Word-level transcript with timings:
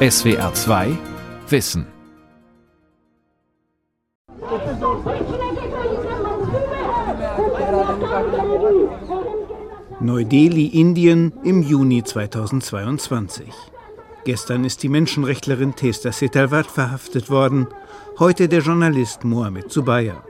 SWR 0.00 0.54
2 0.54 0.96
Wissen. 1.48 1.84
Neu-Delhi, 9.98 10.66
Indien 10.66 11.32
im 11.42 11.64
Juni 11.64 12.04
2022. 12.04 13.52
Gestern 14.24 14.64
ist 14.64 14.84
die 14.84 14.88
Menschenrechtlerin 14.88 15.74
Testa 15.74 16.12
Setalvat 16.12 16.68
verhaftet 16.68 17.28
worden, 17.28 17.66
heute 18.20 18.48
der 18.48 18.60
Journalist 18.60 19.24
Mohamed 19.24 19.72
Zubaya. 19.72 20.22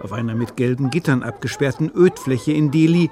Auf 0.00 0.12
einer 0.12 0.36
mit 0.36 0.56
gelben 0.56 0.90
Gittern 0.90 1.24
abgesperrten 1.24 1.90
Ödfläche 1.92 2.52
in 2.52 2.70
Delhi 2.70 3.10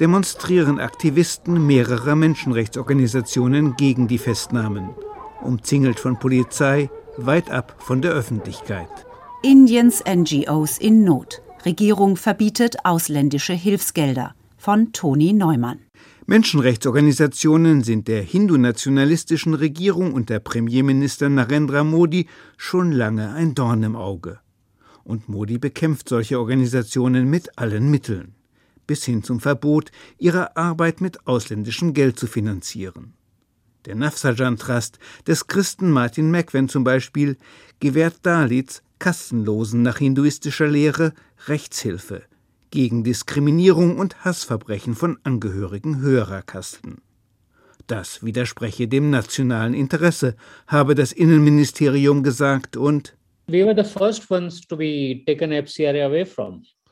demonstrieren 0.00 0.80
Aktivisten 0.80 1.64
mehrerer 1.68 2.16
Menschenrechtsorganisationen 2.16 3.76
gegen 3.76 4.08
die 4.08 4.18
Festnahmen, 4.18 4.90
umzingelt 5.42 6.00
von 6.00 6.18
Polizei, 6.18 6.90
weit 7.16 7.50
ab 7.50 7.76
von 7.78 8.02
der 8.02 8.12
Öffentlichkeit. 8.12 8.88
Indiens 9.42 10.02
NGOs 10.06 10.78
in 10.78 11.04
Not. 11.04 11.42
Regierung 11.64 12.16
verbietet 12.16 12.76
ausländische 12.84 13.52
Hilfsgelder 13.52 14.34
von 14.56 14.92
Toni 14.92 15.32
Neumann. 15.32 15.80
Menschenrechtsorganisationen 16.26 17.82
sind 17.82 18.06
der 18.06 18.22
hindu-nationalistischen 18.22 19.54
Regierung 19.54 20.12
unter 20.12 20.38
Premierminister 20.38 21.28
Narendra 21.28 21.82
Modi 21.82 22.28
schon 22.56 22.92
lange 22.92 23.32
ein 23.32 23.54
Dorn 23.54 23.82
im 23.82 23.96
Auge. 23.96 24.38
Und 25.02 25.28
Modi 25.28 25.58
bekämpft 25.58 26.08
solche 26.08 26.38
Organisationen 26.38 27.28
mit 27.28 27.58
allen 27.58 27.90
Mitteln, 27.90 28.34
bis 28.86 29.04
hin 29.04 29.22
zum 29.22 29.40
Verbot, 29.40 29.90
ihre 30.18 30.56
Arbeit 30.56 31.00
mit 31.00 31.26
ausländischem 31.26 31.94
Geld 31.94 32.18
zu 32.18 32.26
finanzieren. 32.26 33.14
Der 33.86 33.94
Nafsajan 33.94 34.58
Trust 34.58 34.98
des 35.26 35.46
Christen 35.46 35.90
Martin 35.90 36.30
McVen 36.30 36.68
zum 36.68 36.84
Beispiel 36.84 37.36
gewährt 37.80 38.16
Dalits 38.22 38.82
Kastenlosen 38.98 39.82
nach 39.82 39.98
hinduistischer 39.98 40.68
Lehre 40.68 41.14
Rechtshilfe 41.46 42.22
gegen 42.70 43.02
Diskriminierung 43.02 43.98
und 43.98 44.24
Hassverbrechen 44.24 44.94
von 44.94 45.18
Angehörigen 45.24 46.00
höherer 46.00 46.42
Kasten. 46.42 47.02
Das 47.86 48.22
widerspreche 48.22 48.86
dem 48.86 49.10
nationalen 49.10 49.74
Interesse, 49.74 50.36
habe 50.66 50.94
das 50.94 51.12
Innenministerium 51.12 52.22
gesagt 52.22 52.76
und 52.76 53.16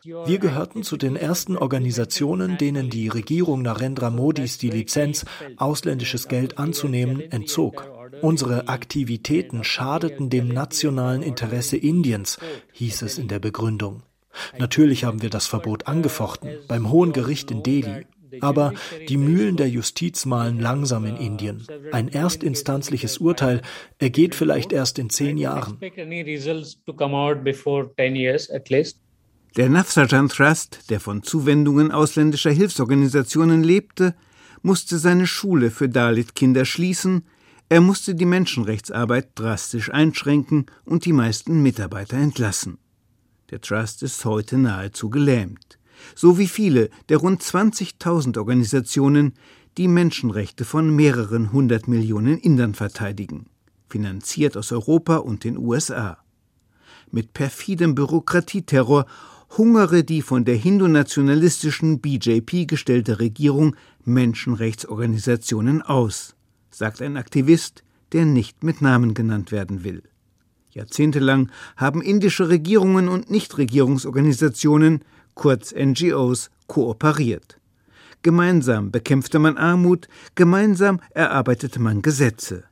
wir 0.04 0.38
gehörten 0.38 0.82
zu 0.82 0.96
den 0.96 1.16
ersten 1.16 1.56
Organisationen, 1.56 2.58
denen 2.58 2.90
die 2.90 3.08
Regierung 3.08 3.62
Narendra 3.62 4.10
Modis 4.10 4.58
die 4.58 4.70
Lizenz, 4.70 5.24
ausländisches 5.56 6.28
Geld 6.28 6.58
anzunehmen, 6.58 7.20
entzog. 7.32 7.88
Unsere 8.22 8.68
Aktivitäten 8.68 9.64
schadeten 9.64 10.30
dem 10.30 10.48
nationalen 10.48 11.22
Interesse 11.22 11.76
Indiens, 11.76 12.38
hieß 12.72 13.02
es 13.02 13.18
in 13.18 13.28
der 13.28 13.38
Begründung. 13.38 14.02
Natürlich 14.58 15.04
haben 15.04 15.22
wir 15.22 15.30
das 15.30 15.46
Verbot 15.46 15.86
angefochten 15.86 16.50
beim 16.68 16.90
Hohen 16.90 17.12
Gericht 17.12 17.50
in 17.50 17.62
Delhi. 17.62 18.06
Aber 18.40 18.74
die 19.08 19.16
Mühlen 19.16 19.56
der 19.56 19.68
Justiz 19.68 20.26
malen 20.26 20.60
langsam 20.60 21.06
in 21.06 21.16
Indien. 21.16 21.66
Ein 21.92 22.08
erstinstanzliches 22.08 23.18
Urteil 23.18 23.62
ergeht 23.98 24.34
vielleicht 24.34 24.72
erst 24.72 24.98
in 24.98 25.08
zehn 25.08 25.38
Jahren. 25.38 25.78
Der 29.56 29.68
Nafsajan 29.68 30.28
Trust, 30.28 30.90
der 30.90 31.00
von 31.00 31.22
Zuwendungen 31.22 31.90
ausländischer 31.90 32.50
Hilfsorganisationen 32.50 33.64
lebte, 33.64 34.14
musste 34.62 34.98
seine 34.98 35.26
Schule 35.26 35.70
für 35.70 35.88
Dalit-Kinder 35.88 36.64
schließen, 36.64 37.24
er 37.70 37.80
musste 37.80 38.14
die 38.14 38.24
Menschenrechtsarbeit 38.24 39.30
drastisch 39.34 39.92
einschränken 39.92 40.66
und 40.84 41.04
die 41.04 41.12
meisten 41.12 41.62
Mitarbeiter 41.62 42.16
entlassen. 42.16 42.78
Der 43.50 43.60
Trust 43.60 44.02
ist 44.02 44.24
heute 44.24 44.56
nahezu 44.58 45.10
gelähmt, 45.10 45.78
so 46.14 46.38
wie 46.38 46.48
viele 46.48 46.88
der 47.08 47.18
rund 47.18 47.42
20.000 47.42 48.38
Organisationen, 48.38 49.34
die 49.76 49.88
Menschenrechte 49.88 50.64
von 50.64 50.94
mehreren 50.94 51.52
hundert 51.52 51.88
Millionen 51.88 52.38
Indern 52.38 52.74
verteidigen, 52.74 53.46
finanziert 53.88 54.56
aus 54.56 54.72
Europa 54.72 55.16
und 55.16 55.44
den 55.44 55.58
USA. 55.58 56.18
Mit 57.10 57.32
perfidem 57.32 57.94
Bürokratieterror 57.94 59.06
hungere 59.56 60.04
die 60.04 60.22
von 60.22 60.44
der 60.44 60.56
hindu-nationalistischen 60.56 62.00
BJP 62.00 62.66
gestellte 62.66 63.18
Regierung 63.18 63.76
Menschenrechtsorganisationen 64.04 65.82
aus, 65.82 66.34
sagt 66.70 67.00
ein 67.02 67.16
Aktivist, 67.16 67.82
der 68.12 68.24
nicht 68.24 68.62
mit 68.62 68.82
Namen 68.82 69.14
genannt 69.14 69.52
werden 69.52 69.84
will. 69.84 70.02
Jahrzehntelang 70.70 71.50
haben 71.76 72.02
indische 72.02 72.48
Regierungen 72.48 73.08
und 73.08 73.30
Nichtregierungsorganisationen, 73.30 75.04
kurz 75.34 75.74
NGOs, 75.74 76.50
kooperiert. 76.66 77.58
Gemeinsam 78.22 78.90
bekämpfte 78.90 79.38
man 79.38 79.56
Armut, 79.56 80.08
gemeinsam 80.34 81.00
erarbeitete 81.10 81.80
man 81.80 82.02
Gesetze. 82.02 82.64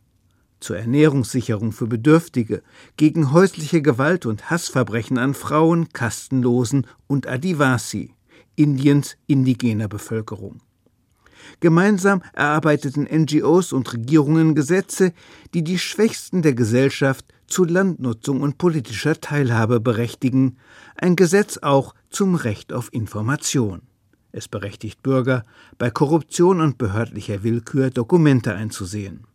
Zur 0.61 0.79
Ernährungssicherung 0.79 1.73
für 1.73 1.87
Bedürftige, 1.87 2.63
gegen 2.97 3.33
häusliche 3.33 3.83
Gewalt 3.83 4.27
und 4.27 4.51
Hassverbrechen 4.51 5.19
an 5.19 5.35
Frauen, 5.35 5.91
Kastenlosen 5.93 6.87
und 7.07 7.27
Adivasi, 7.27 8.15
Indiens 8.57 9.17
indigener 9.27 9.89
Bevölkerung. 9.89 10.61
Gemeinsam 11.61 12.23
erarbeiteten 12.33 13.05
NGOs 13.05 13.73
und 13.73 13.93
Regierungen 13.93 14.55
Gesetze, 14.55 15.13
die 15.55 15.63
die 15.63 15.79
Schwächsten 15.79 16.43
der 16.43 16.55
Gesellschaft 16.55 17.27
zu 17.47 17.65
Landnutzung 17.65 18.41
und 18.41 18.59
politischer 18.59 19.21
Teilhabe 19.21 19.81
berechtigen, 19.81 20.57
ein 20.97 21.17
Gesetz 21.17 21.59
auch 21.59 21.95
zum 22.11 22.35
Recht 22.35 22.73
auf 22.73 22.93
Information. 22.93 23.83
Es 24.33 24.49
berechtigt 24.49 25.03
Bürger, 25.03 25.45
bei 25.79 25.91
Korruption 25.91 26.61
und 26.61 26.79
behördlicher 26.79 27.43
Willkür 27.43 27.91
Dokumente 27.91 28.55
einzusehen. 28.55 29.27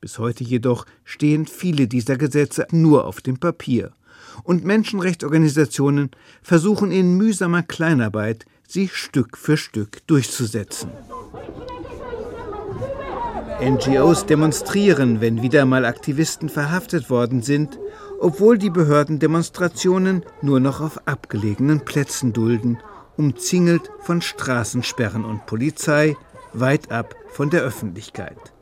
Bis 0.00 0.18
heute 0.18 0.44
jedoch 0.44 0.86
stehen 1.04 1.46
viele 1.46 1.88
dieser 1.88 2.16
Gesetze 2.16 2.66
nur 2.70 3.06
auf 3.06 3.20
dem 3.20 3.38
Papier, 3.38 3.92
und 4.44 4.64
Menschenrechtsorganisationen 4.64 6.10
versuchen 6.42 6.92
in 6.92 7.16
mühsamer 7.16 7.62
Kleinarbeit, 7.62 8.44
sie 8.68 8.88
Stück 8.88 9.36
für 9.36 9.56
Stück 9.56 10.06
durchzusetzen. 10.06 10.90
NGOs 13.60 14.26
demonstrieren, 14.26 15.22
wenn 15.22 15.40
wieder 15.40 15.64
mal 15.64 15.86
Aktivisten 15.86 16.50
verhaftet 16.50 17.08
worden 17.08 17.40
sind, 17.42 17.78
obwohl 18.20 18.58
die 18.58 18.68
Behörden 18.68 19.18
Demonstrationen 19.18 20.22
nur 20.42 20.60
noch 20.60 20.82
auf 20.82 21.08
abgelegenen 21.08 21.80
Plätzen 21.80 22.34
dulden, 22.34 22.78
umzingelt 23.16 23.90
von 24.00 24.20
Straßensperren 24.20 25.24
und 25.24 25.46
Polizei, 25.46 26.16
weit 26.52 26.90
ab 26.90 27.14
von 27.30 27.48
der 27.48 27.62
Öffentlichkeit. 27.62 28.52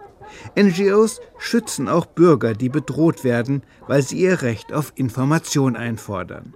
NGOs 0.59 1.21
schützen 1.39 1.89
auch 1.89 2.06
Bürger, 2.06 2.55
die 2.55 2.69
bedroht 2.69 3.25
werden, 3.25 3.62
weil 3.87 4.03
sie 4.03 4.19
ihr 4.19 4.43
Recht 4.43 4.72
auf 4.72 4.93
Information 4.97 5.77
einfordern. 5.77 6.55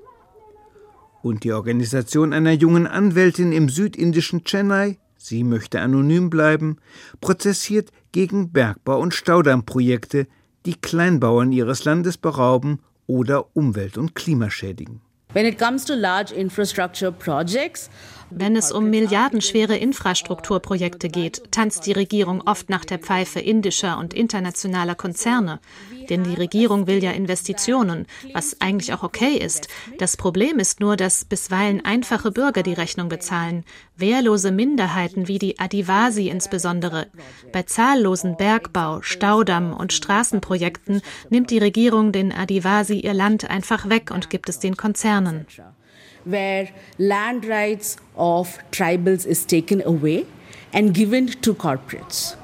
Und 1.23 1.45
die 1.45 1.53
Organisation 1.53 2.33
einer 2.33 2.53
jungen 2.53 2.87
Anwältin 2.87 3.53
im 3.53 3.69
südindischen 3.69 4.45
Chennai 4.45 4.99
sie 5.19 5.45
möchte 5.45 5.81
anonym 5.81 6.31
bleiben, 6.31 6.79
prozessiert 7.21 7.91
gegen 8.13 8.53
Bergbau- 8.53 9.01
und 9.01 9.13
Staudammprojekte, 9.13 10.27
die 10.65 10.75
Kleinbauern 10.75 11.53
ihres 11.53 11.85
Landes 11.85 12.17
berauben 12.17 12.81
oder 13.07 13.55
Umwelt- 13.55 13.99
und 13.99 14.15
Klima 14.15 14.51
schädigen. 14.51 15.03
When 15.35 15.45
it 15.45 15.59
comes 15.59 15.85
to 15.85 15.95
large 15.95 16.35
infrastructure 16.35 17.13
projects, 17.13 17.91
wenn 18.31 18.57
es 18.57 18.73
um 18.73 18.91
milliardenschwere 18.91 19.77
Infrastrukturprojekte 19.77 21.09
geht, 21.09 21.51
tanzt 21.51 21.87
die 21.87 21.93
Regierung 21.93 22.43
oft 22.47 22.69
nach 22.69 22.85
der 22.85 22.99
Pfeife 22.99 23.41
indischer 23.41 23.99
und 23.99 24.15
internationaler 24.15 24.95
Konzerne. 24.95 25.61
Denn 26.09 26.25
die 26.25 26.35
Regierung 26.35 26.87
will 26.87 27.03
ja 27.03 27.11
Investitionen, 27.11 28.07
was 28.33 28.61
eigentlich 28.61 28.93
auch 28.93 29.03
okay 29.03 29.37
ist. 29.37 29.69
Das 29.99 30.17
Problem 30.17 30.59
ist 30.59 30.81
nur, 30.81 30.97
dass 30.97 31.25
bisweilen 31.25 31.85
einfache 31.85 32.31
Bürger 32.31 32.63
die 32.63 32.73
Rechnung 32.73 33.09
bezahlen. 33.09 33.65
Wehrlose 33.97 34.51
Minderheiten 34.51 35.29
wie 35.29 35.39
die 35.39 35.59
Adivasi 35.59 36.29
insbesondere. 36.29 37.09
Bei 37.53 37.63
zahllosen 37.63 38.37
Bergbau, 38.37 39.03
Staudamm 39.03 39.73
und 39.73 39.93
Straßenprojekten 39.93 41.03
nimmt 41.31 41.51
die 41.51 41.59
Regierung 41.59 42.13
den 42.13 42.33
Adivasi 42.33 43.01
ihr 43.01 43.15
Land 43.15 43.49
einfach 43.49 43.89
weg 43.89 44.11
und 44.11 44.31
gibt 44.31 44.49
es 44.49 44.59
den 44.59 44.77
Konzernen 44.77 45.47
where 46.25 46.69
land 46.99 47.45
rights 47.47 47.97
of 48.17 48.59
tribals 48.71 49.27
is 49.27 49.47
taken 49.47 49.83
away 49.83 50.27
and 50.73 50.95
given 50.95 51.29
to 51.41 51.55
corporates. 51.55 52.37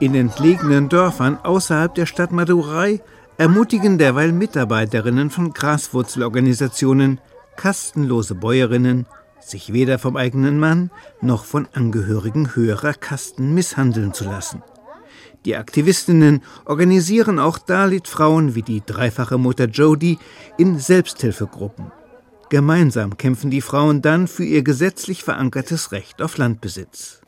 In 0.00 0.14
entlegenen 0.14 0.88
Dörfern 0.88 1.38
außerhalb 1.44 1.94
der 1.94 2.06
Stadt 2.06 2.32
Madurai 2.32 3.00
ermutigen 3.38 3.98
derweil 3.98 4.32
Mitarbeiterinnen 4.32 5.30
von 5.30 5.52
Graswurzelorganisationen, 5.52 7.20
kastenlose 7.56 8.34
Bäuerinnen, 8.34 9.06
sich 9.40 9.72
weder 9.72 9.98
vom 9.98 10.16
eigenen 10.16 10.58
Mann 10.58 10.90
noch 11.20 11.44
von 11.44 11.68
Angehörigen 11.72 12.54
höherer 12.54 12.94
Kasten 12.94 13.54
misshandeln 13.54 14.12
zu 14.12 14.24
lassen. 14.24 14.62
Die 15.44 15.56
Aktivistinnen 15.56 16.42
organisieren 16.64 17.38
auch 17.38 17.58
Dalit-Frauen 17.58 18.54
wie 18.54 18.62
die 18.62 18.82
dreifache 18.84 19.38
Mutter 19.38 19.66
Jodi 19.66 20.18
in 20.56 20.78
Selbsthilfegruppen. 20.78 21.90
Gemeinsam 22.52 23.16
kämpfen 23.16 23.50
die 23.50 23.62
Frauen 23.62 24.02
dann 24.02 24.28
für 24.28 24.44
ihr 24.44 24.62
gesetzlich 24.62 25.24
verankertes 25.24 25.90
Recht 25.90 26.20
auf 26.20 26.36
Landbesitz. 26.36 27.22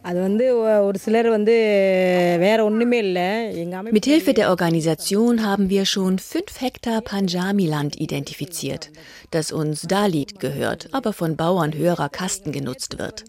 Mithilfe 3.91 4.35
der 4.35 4.51
Organisation 4.51 5.47
haben 5.47 5.71
wir 5.71 5.87
schon 5.87 6.19
fünf 6.19 6.61
Hektar 6.61 7.01
Panjami-Land 7.01 7.99
identifiziert, 7.99 8.91
das 9.31 9.51
uns 9.51 9.81
Dalit 9.89 10.41
gehört, 10.41 10.91
aber 10.93 11.15
von 11.15 11.37
Bauern 11.37 11.73
höherer 11.73 12.11
Kasten 12.11 12.53
genutzt 12.53 12.99
wird. 12.99 13.25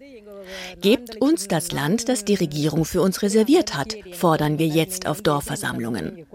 Gebt 0.81 1.21
uns 1.21 1.47
das 1.47 1.71
Land, 1.71 2.09
das 2.09 2.25
die 2.25 2.35
Regierung 2.35 2.85
für 2.85 3.01
uns 3.01 3.21
reserviert 3.21 3.75
hat, 3.75 3.95
fordern 4.13 4.59
wir 4.59 4.67
jetzt 4.67 5.07
auf 5.07 5.21
Dorfversammlungen. 5.21 6.25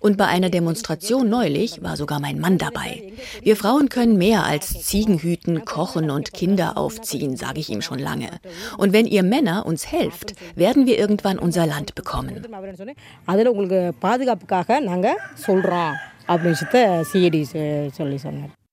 Und 0.00 0.16
bei 0.16 0.26
einer 0.26 0.50
Demonstration 0.50 1.28
neulich 1.28 1.82
war 1.82 1.96
sogar 1.96 2.20
mein 2.20 2.38
Mann 2.38 2.58
dabei. 2.58 3.12
Wir 3.42 3.56
Frauen 3.56 3.88
können 3.88 4.16
mehr 4.16 4.44
als 4.44 4.86
Ziegen 4.86 5.18
hüten, 5.18 5.64
kochen 5.64 6.10
und 6.10 6.32
Kinder 6.32 6.76
aufziehen, 6.76 7.36
sage 7.36 7.60
ich 7.60 7.70
ihm 7.70 7.82
schon 7.82 7.98
lange. 7.98 8.30
Und 8.78 8.92
wenn 8.92 9.06
ihr 9.06 9.22
Männer 9.22 9.66
uns 9.66 9.90
helft, 9.90 10.34
werden 10.54 10.86
wir 10.86 10.98
irgendwann 10.98 11.38
unser 11.38 11.66
Land 11.66 11.94
bekommen. 11.94 12.42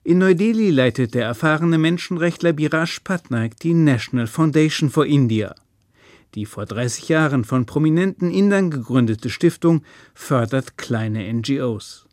In 0.05 0.17
Neu-Delhi 0.17 0.69
leitet 0.69 1.13
der 1.13 1.23
erfahrene 1.23 1.77
Menschenrechtler 1.77 2.51
Biraj 2.51 2.99
Patnaik 3.05 3.57
die 3.61 3.73
National 3.73 4.27
Foundation 4.27 4.89
for 4.89 5.05
India. 5.05 5.55
Die 6.35 6.45
vor 6.45 6.65
30 6.65 7.07
Jahren 7.07 7.45
von 7.45 7.65
prominenten 7.65 8.29
Indern 8.29 8.69
gegründete 8.69 9.29
Stiftung 9.29 9.81
fördert 10.13 10.77
kleine 10.77 11.33
NGOs. 11.33 12.05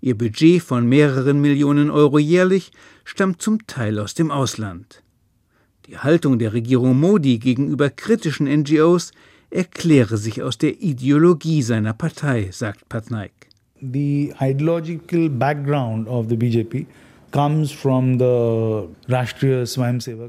Ihr 0.00 0.18
Budget 0.18 0.64
von 0.64 0.88
mehreren 0.88 1.40
Millionen 1.40 1.92
Euro 1.92 2.18
jährlich 2.18 2.72
stammt 3.04 3.40
zum 3.40 3.64
Teil 3.68 4.00
aus 4.00 4.14
dem 4.14 4.32
Ausland. 4.32 5.04
Die 5.86 5.96
Haltung 5.96 6.40
der 6.40 6.52
Regierung 6.52 6.98
Modi 6.98 7.38
gegenüber 7.38 7.88
kritischen 7.88 8.48
NGOs 8.48 9.12
erkläre 9.50 10.16
sich 10.16 10.42
aus 10.42 10.58
der 10.58 10.82
Ideologie 10.82 11.62
seiner 11.62 11.92
Partei, 11.92 12.48
sagt 12.50 12.88
Patnaik. 12.88 13.30
The 13.80 14.34
ideological 14.40 15.30
background 15.30 16.08
of 16.08 16.26
the 16.28 16.36
BJP 16.36 16.88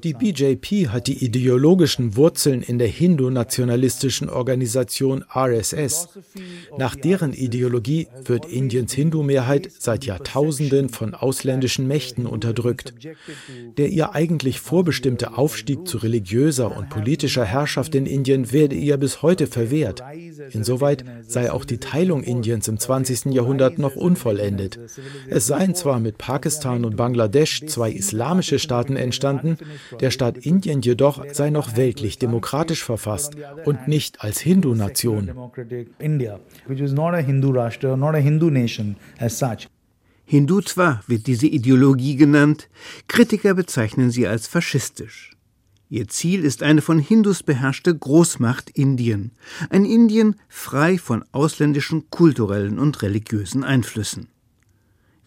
die 0.04 0.14
BJP 0.14 0.90
hat 0.90 1.08
die 1.08 1.24
ideologischen 1.24 2.18
Wurzeln 2.18 2.62
in 2.62 2.78
der 2.78 2.90
hindu-nationalistischen 2.90 4.30
Organisation 4.30 5.24
RSS. 5.34 6.10
Nach 6.78 6.96
deren 6.96 7.32
Ideologie 7.34 8.08
wird 8.26 8.46
Indiens 8.46 8.94
Hindu-Mehrheit 8.94 9.70
seit 9.80 10.06
Jahrtausenden 10.06 10.90
von 10.90 11.14
ausländischen 11.14 11.88
Mächten 11.88 12.26
unterdrückt. 12.26 12.94
Der 13.78 13.88
ihr 13.88 14.14
eigentlich 14.14 14.60
vorbestimmte 14.60 15.38
Aufstieg 15.38 15.88
zu 15.88 16.00
religiöser 16.00 16.76
und 16.76 16.90
politischer 16.90 17.46
Herrschaft 17.46 17.96
in 17.96 18.06
Indien 18.06 18.52
werde 18.52 18.76
ihr 18.76 18.98
bis 18.98 19.22
heute 19.22 19.48
verwehrt. 19.48 20.04
Insoweit 20.52 21.06
sei 21.28 21.52
auch 21.52 21.64
die 21.64 21.78
Teilung 21.78 22.24
Indiens 22.24 22.68
im 22.68 22.78
20. 22.78 23.26
Jahrhundert 23.28 23.80
noch 23.80 23.96
unvollendet. 23.96 24.80
Es 25.28 25.48
seien 25.48 25.76
zwar 25.76 26.00
mit 26.00 26.18
Pakistan 26.18 26.86
und 26.86 26.89
Bangladesch 26.96 27.66
zwei 27.66 27.92
islamische 27.92 28.60
Staaten 28.60 28.96
entstanden, 28.96 29.58
der 30.00 30.12
Staat 30.12 30.38
Indien 30.38 30.82
jedoch 30.82 31.24
sei 31.32 31.50
noch 31.50 31.76
weltlich 31.76 32.18
demokratisch 32.20 32.84
verfasst 32.84 33.34
und 33.66 33.88
nicht 33.88 34.22
als 34.22 34.40
Hindu-Nation. 34.40 35.32
Hindutva 40.26 41.02
wird 41.08 41.26
diese 41.26 41.48
Ideologie 41.48 42.16
genannt, 42.16 42.70
Kritiker 43.08 43.56
bezeichnen 43.56 44.12
sie 44.12 44.28
als 44.28 44.48
faschistisch. 44.48 45.32
Ihr 45.92 46.08
Ziel 46.08 46.44
ist 46.44 46.62
eine 46.62 46.84
von 46.84 47.00
Hindus 47.00 47.42
beherrschte 47.42 47.98
Großmacht 47.98 48.70
Indien, 48.70 49.32
ein 49.72 49.86
Indien 49.86 50.36
frei 50.48 51.00
von 51.00 51.26
ausländischen 51.32 52.12
kulturellen 52.12 52.78
und 52.78 53.02
religiösen 53.02 53.64
Einflüssen. 53.64 54.28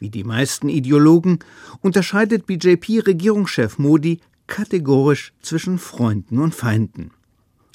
Wie 0.02 0.10
die 0.10 0.24
meisten 0.24 0.68
Ideologen 0.68 1.38
unterscheidet 1.80 2.44
BJP-Regierungschef 2.46 3.78
Modi 3.78 4.18
kategorisch 4.48 5.32
zwischen 5.42 5.78
Freunden 5.78 6.40
und 6.40 6.56
Feinden. 6.56 7.12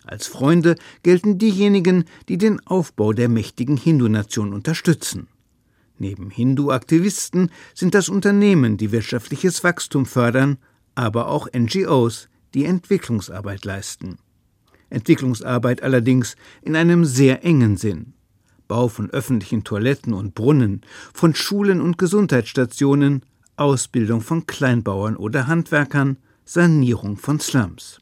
Als 0.03 0.27
Freunde 0.27 0.75
gelten 1.03 1.37
diejenigen, 1.37 2.03
die 2.27 2.37
den 2.37 2.59
Aufbau 2.67 3.13
der 3.13 3.29
mächtigen 3.29 3.77
Hindu-Nation 3.77 4.51
unterstützen. 4.51 5.29
Neben 5.99 6.29
Hindu-Aktivisten 6.29 7.49
sind 7.73 7.95
das 7.95 8.09
Unternehmen, 8.09 8.75
die 8.75 8.91
wirtschaftliches 8.91 9.63
Wachstum 9.63 10.05
fördern, 10.05 10.57
aber 10.95 11.29
auch 11.29 11.47
NGOs, 11.57 12.27
die 12.53 12.65
Entwicklungsarbeit 12.65 13.63
leisten. 13.63 14.17
Entwicklungsarbeit 14.89 15.81
allerdings 15.81 16.35
in 16.61 16.75
einem 16.75 17.05
sehr 17.05 17.45
engen 17.45 17.77
Sinn. 17.77 18.16
Bau 18.67 18.87
von 18.87 19.09
öffentlichen 19.09 19.63
Toiletten 19.63 20.13
und 20.13 20.35
Brunnen, 20.35 20.81
von 21.13 21.33
Schulen 21.35 21.81
und 21.81 21.97
Gesundheitsstationen, 21.97 23.23
Ausbildung 23.55 24.21
von 24.21 24.45
Kleinbauern 24.45 25.15
oder 25.15 25.47
Handwerkern, 25.47 26.17
Sanierung 26.45 27.17
von 27.17 27.39
Slums. 27.39 27.99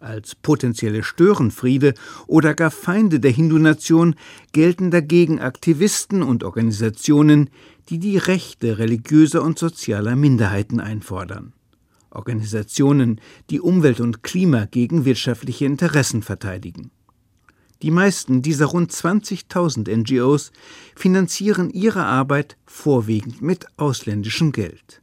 Als 0.00 0.34
potenzielle 0.34 1.02
Störenfriede 1.02 1.94
oder 2.26 2.52
gar 2.52 2.70
Feinde 2.70 3.20
der 3.20 3.30
Hindu-Nation 3.30 4.16
gelten 4.52 4.90
dagegen 4.90 5.40
Aktivisten 5.40 6.22
und 6.22 6.44
Organisationen, 6.44 7.48
die 7.88 7.98
die 7.98 8.18
Rechte 8.18 8.78
religiöser 8.78 9.42
und 9.42 9.58
sozialer 9.58 10.16
Minderheiten 10.16 10.80
einfordern. 10.80 11.54
Organisationen, 12.10 13.20
die 13.50 13.60
Umwelt 13.60 14.00
und 14.00 14.22
Klima 14.22 14.66
gegen 14.66 15.04
wirtschaftliche 15.04 15.64
Interessen 15.64 16.22
verteidigen. 16.22 16.90
Die 17.84 17.90
meisten 17.90 18.40
dieser 18.40 18.64
rund 18.64 18.90
20.000 18.92 19.94
NGOs 19.94 20.52
finanzieren 20.96 21.68
ihre 21.68 22.06
Arbeit 22.06 22.56
vorwiegend 22.64 23.42
mit 23.42 23.66
ausländischem 23.76 24.52
Geld. 24.52 25.02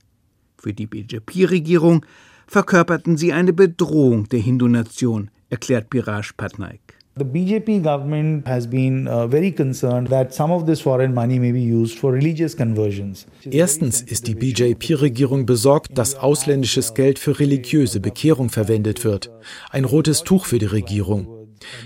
Für 0.58 0.74
die 0.74 0.88
BJP-Regierung 0.88 2.04
verkörperten 2.48 3.18
sie 3.18 3.34
eine 3.34 3.54
Bedrohung 3.54 4.28
der 4.30 4.40
Hindu-Nation, 4.40 5.30
erklärt 5.52 5.92
Biraj 5.92 6.32
Patnaik. 6.36 6.82
The 7.20 7.24
BJP 7.24 7.84
government 7.84 8.48
has 8.48 8.68
been 8.68 9.08
uh, 9.08 9.28
very 9.28 9.52
concerned 9.52 10.10
that 10.10 10.34
some 10.34 10.52
of 10.52 10.66
this 10.66 10.82
foreign 10.82 11.14
money 11.14 11.38
may 11.38 11.52
be 11.52 11.60
used 11.60 12.00
for 12.00 12.12
religious 12.12 12.58
conversions. 12.58 13.28
Erstens 13.44 14.02
ist 14.02 14.26
die 14.26 14.34
BJP-Regierung 14.34 15.46
besorgt, 15.46 15.96
dass 15.96 16.16
ausländisches 16.16 16.96
Geld 16.96 17.20
für 17.20 17.40
religiöse 17.40 18.00
Bekehrung 18.00 18.50
verwendet 18.50 19.04
wird. 19.04 19.30
Ein 19.70 19.86
rotes 19.86 20.24
Tuch 20.24 20.46
für 20.46 20.58
die 20.58 20.66
Regierung. 20.66 21.41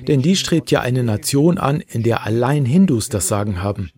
Denn 0.07 0.21
die 0.21 0.35
strebt 0.35 0.71
ja 0.71 0.81
eine 0.81 1.03
Nation 1.03 1.57
an, 1.57 1.81
in 1.81 2.03
der 2.03 2.25
allein 2.25 2.65
Hindus 2.65 3.09
das 3.09 3.27
Sagen 3.27 3.61
haben. 3.61 3.91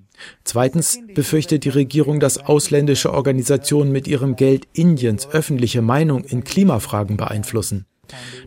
Zweitens 0.43 0.99
befürchtet 1.13 1.63
die 1.63 1.69
Regierung, 1.69 2.19
dass 2.19 2.39
ausländische 2.39 3.13
Organisationen 3.13 3.91
mit 3.91 4.07
ihrem 4.07 4.35
Geld 4.35 4.67
Indiens 4.73 5.29
öffentliche 5.29 5.81
Meinung 5.81 6.23
in 6.23 6.43
Klimafragen 6.43 7.17
beeinflussen. 7.17 7.85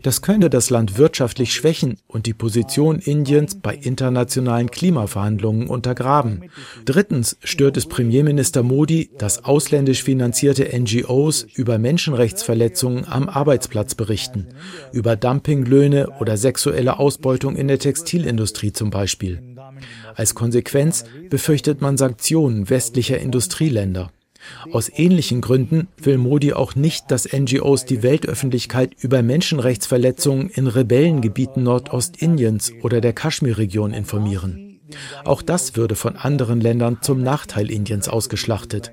Das 0.03 0.21
könnte 0.21 0.49
das 0.49 0.69
Land 0.69 0.97
wirtschaftlich 0.97 1.53
schwächen 1.53 1.97
und 2.07 2.25
die 2.25 2.33
Position 2.33 2.99
Indiens 2.99 3.55
bei 3.59 3.75
internationalen 3.75 4.71
Klimaverhandlungen 4.71 5.67
untergraben. 5.67 6.49
Drittens 6.85 7.37
stört 7.43 7.77
es 7.77 7.85
Premierminister 7.85 8.63
Modi, 8.63 9.09
dass 9.17 9.45
ausländisch 9.45 10.03
finanzierte 10.03 10.67
NGOs 10.77 11.45
über 11.55 11.77
Menschenrechtsverletzungen 11.77 13.05
am 13.07 13.29
Arbeitsplatz 13.29 13.95
berichten, 13.95 14.47
über 14.91 15.15
Dumpinglöhne 15.15 16.09
oder 16.19 16.37
sexuelle 16.37 16.99
Ausbeutung 16.99 17.55
in 17.55 17.67
der 17.67 17.79
Textilindustrie 17.79 18.73
zum 18.73 18.89
Beispiel. 18.89 19.41
Als 20.15 20.35
Konsequenz 20.35 21.05
befürchtet 21.29 21.81
man 21.81 21.97
Sanktionen 21.97 22.69
westlicher 22.69 23.19
Industrieländer. 23.19 24.11
Aus 24.71 24.91
ähnlichen 24.93 25.41
Gründen 25.41 25.87
will 25.97 26.17
Modi 26.17 26.53
auch 26.53 26.75
nicht, 26.75 27.11
dass 27.11 27.31
NGOs 27.31 27.85
die 27.85 28.03
Weltöffentlichkeit 28.03 28.95
über 28.99 29.21
Menschenrechtsverletzungen 29.21 30.49
in 30.49 30.67
Rebellengebieten 30.67 31.63
Nordostindiens 31.63 32.73
oder 32.81 33.01
der 33.01 33.13
Kaschmir-Region 33.13 33.93
informieren. 33.93 34.79
Auch 35.23 35.41
das 35.41 35.75
würde 35.75 35.95
von 35.95 36.15
anderen 36.15 36.59
Ländern 36.61 36.97
zum 37.01 37.21
Nachteil 37.23 37.71
Indiens 37.71 38.09
ausgeschlachtet. 38.09 38.91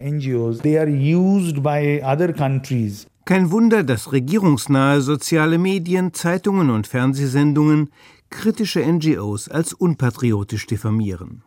Kein 3.24 3.50
Wunder, 3.50 3.84
dass 3.84 4.12
regierungsnahe 4.12 5.00
soziale 5.02 5.58
Medien, 5.58 6.14
Zeitungen 6.14 6.70
und 6.70 6.86
Fernsehsendungen 6.86 7.90
kritische 8.30 8.80
NGOs 8.80 9.48
als 9.48 9.72
unpatriotisch 9.72 10.66
diffamieren. 10.66 11.42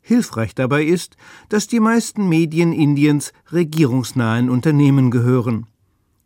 Hilfreich 0.00 0.54
dabei 0.54 0.84
ist, 0.84 1.16
dass 1.48 1.66
die 1.66 1.80
meisten 1.80 2.28
Medien 2.28 2.72
Indiens 2.72 3.32
regierungsnahen 3.52 4.50
Unternehmen 4.50 5.10
gehören. 5.10 5.66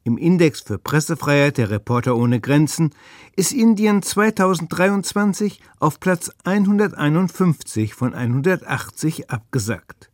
Im 0.07 0.19
Index 0.19 0.61
für 0.61 0.79
Pressefreiheit 0.79 1.57
der 1.57 1.71
Reporter 1.71 2.17
ohne 2.17 2.39
Grenzen 2.39 2.91
ist 3.37 3.53
Indien 3.53 4.03
2023 4.03 5.61
auf 5.81 5.99
Platz 5.99 6.31
151 6.45 7.95
von 7.95 8.13
180 8.13 9.31
abgesackt. 9.31 10.11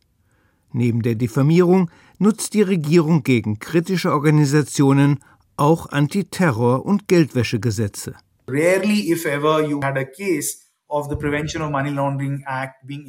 Neben 0.71 1.01
der 1.01 1.15
Diffamierung 1.15 1.91
nutzt 2.19 2.53
die 2.53 2.61
Regierung 2.61 3.23
gegen 3.23 3.59
kritische 3.59 4.13
Organisationen 4.13 5.19
auch 5.57 5.87
Antiterror- 5.91 6.85
und 6.85 7.09
Geldwäschegesetze. 7.09 8.15
Rarely, 8.47 9.11
if 9.11 9.25
ever, 9.25 9.67
you 9.67 9.81
had 9.83 9.97
a 9.97 10.05
case 10.05 10.70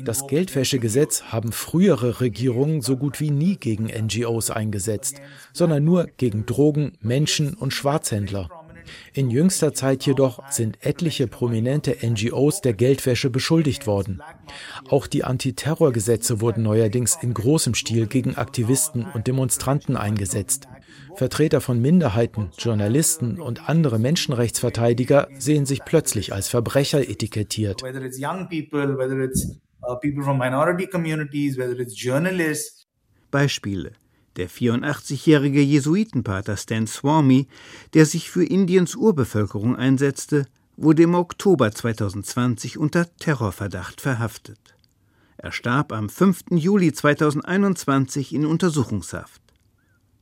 das 0.05 0.27
Geldwäschegesetz 0.27 1.25
haben 1.25 1.53
frühere 1.53 2.21
Regierungen 2.21 2.81
so 2.81 2.97
gut 2.97 3.21
wie 3.21 3.31
nie 3.31 3.57
gegen 3.57 3.87
NGOs 3.87 4.51
eingesetzt, 4.51 5.21
sondern 5.53 5.85
nur 5.85 6.07
gegen 6.17 6.47
Drogen, 6.47 6.97
Menschen 7.01 7.55
und 7.55 7.73
Schwarzhändler. 7.73 8.49
In 9.15 9.31
jüngster 9.31 9.75
Zeit 9.75 10.05
jedoch 10.05 10.51
sind 10.51 10.79
etliche 10.85 11.27
prominente 11.27 11.97
NGOs 12.03 12.61
der 12.61 12.73
Geldwäsche 12.73 13.31
beschuldigt 13.31 13.87
worden. 13.87 14.21
Auch 14.89 15.07
die 15.07 15.25
Antiterrorgesetze 15.25 16.41
wurden 16.41 16.63
neuerdings 16.63 17.19
in 17.21 17.35
großem 17.35 17.75
Stil 17.75 18.07
gegen 18.07 18.37
Aktivisten 18.37 19.07
und 19.13 19.27
Demonstranten 19.27 19.97
eingesetzt. 19.97 20.69
Vertreter 21.15 21.61
von 21.61 21.81
Minderheiten, 21.81 22.51
Journalisten 22.59 23.41
und 23.41 23.69
andere 23.69 23.99
Menschenrechtsverteidiger 23.99 25.29
sehen 25.39 25.67
sich 25.67 25.85
plötzlich 25.85 26.33
als 26.33 26.49
Verbrecher 26.49 27.09
etikettiert. 27.09 27.83
Uh, 27.83 27.87
Beispiele. 33.31 33.93
Der 34.37 34.49
84-jährige 34.49 35.61
Jesuitenpater 35.61 36.57
Stan 36.57 36.87
Swami, 36.87 37.49
der 37.93 38.07
sich 38.07 38.31
für 38.31 38.45
Indiens 38.45 38.97
Urbevölkerung 38.97 39.77
einsetzte, 39.77 40.47
wurde 40.77 41.03
im 41.03 41.15
Oktober 41.15 41.71
2020 41.71 42.79
unter 42.79 43.15
Terrorverdacht 43.17 44.01
verhaftet. 44.01 44.59
Er 45.37 45.53
starb 45.53 45.93
am 45.93 46.09
5. 46.09 46.45
Juli 46.53 46.93
2021 46.93 48.35
in 48.35 48.47
Untersuchungshaft. 48.47 49.43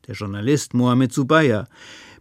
Der 0.09 0.15
Journalist 0.17 0.75
Mohammed 0.75 1.13
Subaya, 1.13 1.69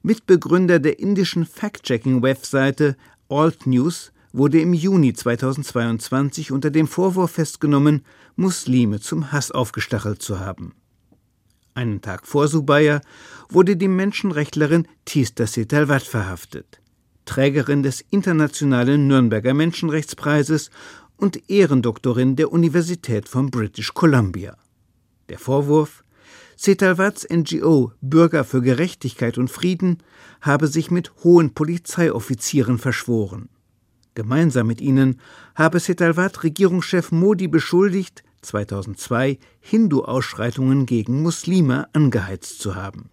Mitbegründer 0.04 0.80
der 0.80 1.00
indischen 1.00 1.46
Fact-Checking-Webseite 1.46 2.98
Alt 3.30 3.66
News, 3.66 4.12
wurde 4.32 4.62
im 4.62 4.74
Juni 4.74 5.14
2022 5.14 6.52
unter 6.52 6.70
dem 6.70 6.88
Vorwurf 6.88 7.32
festgenommen, 7.32 8.06
Muslime 8.36 9.00
zum 9.00 9.32
Hass 9.32 9.50
aufgestachelt 9.50 10.22
zu 10.22 10.40
haben. 10.40 10.76
Einen 11.80 12.02
Tag 12.02 12.28
vor 12.28 12.50
Subaya 12.50 13.00
wurde 13.48 13.78
die 13.78 13.88
Menschenrechtlerin 13.88 14.86
Tista 15.06 15.48
Setalvat 15.48 16.04
verhaftet, 16.04 16.82
Trägerin 17.24 17.84
des 17.84 18.04
Internationalen 18.10 19.08
Nürnberger 19.08 19.54
Menschenrechtspreises 19.54 20.72
und 21.16 21.50
Ehrendoktorin 21.50 22.36
der 22.36 22.52
Universität 22.52 23.30
von 23.30 23.50
British 23.50 23.94
Columbia. 23.94 24.58
Der 25.30 25.40
Vorwurf 25.40 26.04
Setalvats 26.58 27.26
NGO 27.30 27.94
Bürger 28.02 28.44
für 28.44 28.62
Gerechtigkeit 28.62 29.38
und 29.38 29.50
Frieden 29.50 30.00
habe 30.42 30.68
sich 30.68 30.92
mit 30.92 31.14
hohen 31.24 31.54
Polizeioffizieren 31.54 32.78
verschworen. 32.78 33.48
Gemeinsam 34.16 34.68
mit 34.68 34.82
ihnen 34.82 35.22
habe 35.56 35.80
Setalvat 35.80 36.44
Regierungschef 36.44 37.14
Modi 37.14 37.48
beschuldigt, 37.48 38.26
2002 38.42 39.40
Hindu-Ausschreitungen 39.60 40.86
gegen 40.86 41.22
Muslime 41.22 41.88
angeheizt 41.94 42.60
zu 42.60 42.76
haben. 42.76 43.10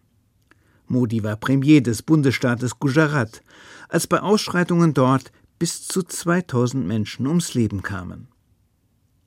Modi 0.88 1.22
war 1.22 1.36
Premier 1.36 1.82
des 1.82 2.02
Bundesstaates 2.02 2.78
Gujarat, 2.78 3.42
als 3.88 4.06
bei 4.06 4.20
Ausschreitungen 4.20 4.94
dort 4.94 5.32
bis 5.58 5.86
zu 5.86 6.02
2000 6.02 6.86
Menschen 6.86 7.26
ums 7.26 7.54
Leben 7.54 7.82
kamen. 7.82 8.28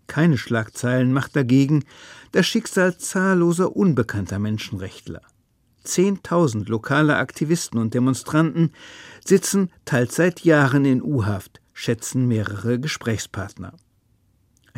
Keine 0.08 0.38
Schlagzeilen 0.38 1.13
macht 1.13 1.36
dagegen 1.36 1.84
das 2.32 2.48
Schicksal 2.48 2.98
zahlloser 2.98 3.75
unbekannter 3.75 4.39
Menschenrechtler. 4.39 5.22
Zehntausend 5.84 6.68
lokale 6.68 7.18
Aktivisten 7.18 7.79
und 7.79 7.94
Demonstranten 7.94 8.74
sitzen 9.25 9.72
teils 9.86 10.15
seit 10.15 10.41
Jahren 10.41 10.86
in 10.86 11.01
U-Haft, 11.01 11.62
schätzen 11.74 12.27
mehrere 12.27 12.79
Gesprächspartner. 12.79 13.74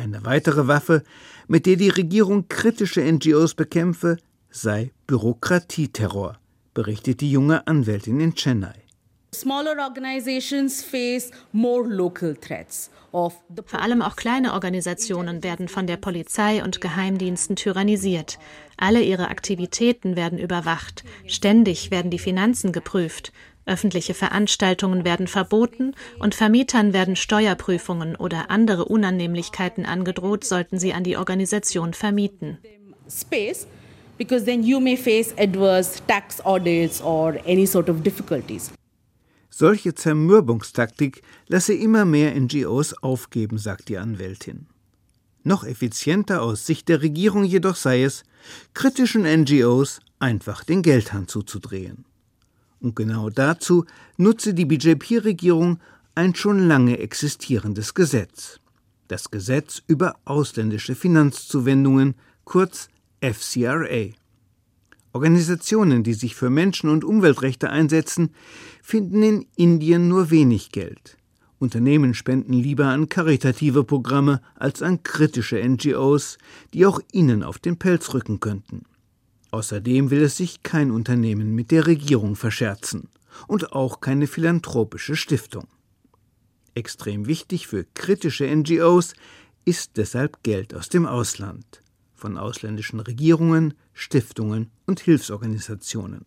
Eine 0.02 0.24
weitere 0.24 0.66
Waffe, 0.66 1.04
mit 1.46 1.64
der 1.64 1.76
die 1.76 1.88
Regierung 1.88 2.48
kritische 2.48 3.00
NGOs 3.00 3.54
bekämpfe, 3.54 4.16
sei 4.50 4.90
Bürokratieterror, 5.06 6.40
berichtet 6.74 7.20
die 7.20 7.30
junge 7.30 7.64
Anwältin 7.68 8.18
in 8.18 8.34
Chennai. 8.34 8.74
Vor 13.12 13.80
allem 13.80 14.02
auch 14.02 14.16
kleine 14.16 14.52
Organisationen 14.54 15.44
werden 15.44 15.68
von 15.68 15.86
der 15.86 15.98
Polizei 15.98 16.64
und 16.64 16.80
Geheimdiensten 16.80 17.54
tyrannisiert. 17.54 18.40
Alle 18.76 19.02
ihre 19.02 19.28
Aktivitäten 19.28 20.16
werden 20.16 20.38
überwacht. 20.38 21.04
Ständig 21.28 21.92
werden 21.92 22.10
die 22.10 22.18
Finanzen 22.18 22.72
geprüft. 22.72 23.32
Öffentliche 23.64 24.14
Veranstaltungen 24.14 25.04
werden 25.04 25.28
verboten 25.28 25.94
und 26.18 26.34
Vermietern 26.34 26.92
werden 26.92 27.16
Steuerprüfungen 27.16 28.16
oder 28.16 28.50
andere 28.50 28.86
Unannehmlichkeiten 28.86 29.86
angedroht, 29.86 30.44
sollten 30.44 30.78
sie 30.78 30.92
an 30.92 31.04
die 31.04 31.16
Organisation 31.16 31.94
vermieten. 31.94 32.58
Space 33.08 33.66
because 34.18 34.44
then 34.44 34.62
you 34.62 34.80
may 34.80 34.96
face 34.96 35.34
adverse 35.38 36.00
tax 36.06 36.40
audits 36.44 37.00
or 37.02 37.36
any 37.46 37.66
sort 37.66 37.88
of 37.88 38.02
difficulties. 38.02 38.70
Solche 39.50 39.94
Zermürbungstaktik 39.94 41.22
lasse 41.46 41.74
immer 41.74 42.04
mehr 42.04 42.34
NGOs 42.34 42.94
aufgeben, 43.02 43.58
sagt 43.58 43.88
die 43.88 43.98
Anwältin. 43.98 44.66
Noch 45.44 45.64
effizienter 45.64 46.40
aus 46.42 46.66
Sicht 46.66 46.88
der 46.88 47.02
Regierung 47.02 47.44
jedoch 47.44 47.76
sei 47.76 48.04
es, 48.04 48.22
kritischen 48.74 49.24
NGOs 49.24 50.00
einfach 50.18 50.64
den 50.64 50.82
Geldhahn 50.82 51.28
zuzudrehen. 51.28 52.06
Und 52.82 52.96
genau 52.96 53.30
dazu 53.30 53.84
nutze 54.16 54.54
die 54.54 54.64
BJP-Regierung 54.64 55.78
ein 56.16 56.34
schon 56.34 56.58
lange 56.66 56.98
existierendes 56.98 57.94
Gesetz. 57.94 58.58
Das 59.06 59.30
Gesetz 59.30 59.82
über 59.86 60.16
ausländische 60.24 60.96
Finanzzuwendungen, 60.96 62.16
kurz 62.44 62.88
FCRA. 63.20 64.08
Organisationen, 65.12 66.02
die 66.02 66.14
sich 66.14 66.34
für 66.34 66.50
Menschen- 66.50 66.90
und 66.90 67.04
Umweltrechte 67.04 67.70
einsetzen, 67.70 68.30
finden 68.82 69.22
in 69.22 69.46
Indien 69.54 70.08
nur 70.08 70.30
wenig 70.30 70.72
Geld. 70.72 71.18
Unternehmen 71.58 72.14
spenden 72.14 72.54
lieber 72.54 72.86
an 72.86 73.08
karitative 73.08 73.84
Programme 73.84 74.40
als 74.56 74.82
an 74.82 75.04
kritische 75.04 75.62
NGOs, 75.62 76.38
die 76.74 76.84
auch 76.86 77.00
ihnen 77.12 77.44
auf 77.44 77.60
den 77.60 77.76
Pelz 77.76 78.12
rücken 78.14 78.40
könnten. 78.40 78.82
Außerdem 79.52 80.10
will 80.10 80.22
es 80.22 80.38
sich 80.38 80.62
kein 80.62 80.90
Unternehmen 80.90 81.54
mit 81.54 81.70
der 81.70 81.86
Regierung 81.86 82.36
verscherzen 82.36 83.10
und 83.46 83.72
auch 83.72 84.00
keine 84.00 84.26
philanthropische 84.26 85.14
Stiftung. 85.14 85.68
Extrem 86.74 87.26
wichtig 87.26 87.66
für 87.66 87.84
kritische 87.94 88.46
NGOs 88.46 89.12
ist 89.66 89.98
deshalb 89.98 90.42
Geld 90.42 90.74
aus 90.74 90.88
dem 90.88 91.06
Ausland 91.06 91.82
von 92.14 92.38
ausländischen 92.38 93.00
Regierungen, 93.00 93.74
Stiftungen 93.92 94.70
und 94.86 95.00
Hilfsorganisationen. 95.00 96.24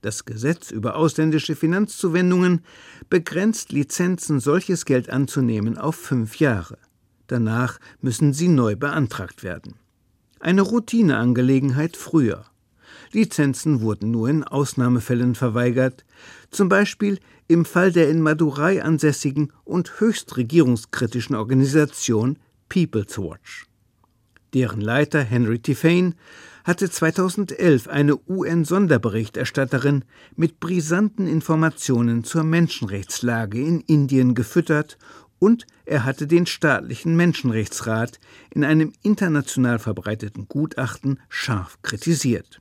Das 0.00 0.24
Gesetz 0.24 0.70
über 0.70 0.94
ausländische 0.94 1.56
Finanzzuwendungen 1.56 2.62
begrenzt 3.08 3.72
Lizenzen, 3.72 4.38
solches 4.38 4.84
Geld 4.84 5.10
anzunehmen, 5.10 5.78
auf 5.78 5.96
fünf 5.96 6.38
Jahre. 6.38 6.78
Danach 7.26 7.80
müssen 8.00 8.32
sie 8.32 8.48
neu 8.48 8.76
beantragt 8.76 9.42
werden. 9.42 9.74
Eine 10.40 10.62
Routineangelegenheit 10.62 11.98
früher. 11.98 12.46
Lizenzen 13.12 13.82
wurden 13.82 14.10
nur 14.10 14.30
in 14.30 14.42
Ausnahmefällen 14.42 15.34
verweigert, 15.34 16.06
zum 16.50 16.70
Beispiel 16.70 17.18
im 17.46 17.66
Fall 17.66 17.92
der 17.92 18.08
in 18.08 18.22
Madurai 18.22 18.82
ansässigen 18.82 19.52
und 19.64 20.00
höchst 20.00 20.38
regierungskritischen 20.38 21.36
Organisation 21.36 22.38
People's 22.70 23.18
Watch. 23.18 23.66
Deren 24.54 24.80
Leiter 24.80 25.22
Henry 25.22 25.58
Tiffane 25.58 26.14
hatte 26.64 26.90
2011 26.90 27.88
eine 27.88 28.16
UN-Sonderberichterstatterin 28.26 30.04
mit 30.36 30.58
brisanten 30.58 31.26
Informationen 31.26 32.24
zur 32.24 32.44
Menschenrechtslage 32.44 33.60
in 33.60 33.80
Indien 33.80 34.34
gefüttert 34.34 34.96
und 35.40 35.66
er 35.84 36.04
hatte 36.04 36.28
den 36.28 36.46
staatlichen 36.46 37.16
Menschenrechtsrat 37.16 38.20
in 38.50 38.62
einem 38.62 38.92
international 39.02 39.80
verbreiteten 39.80 40.46
Gutachten 40.46 41.18
scharf 41.28 41.78
kritisiert. 41.82 42.60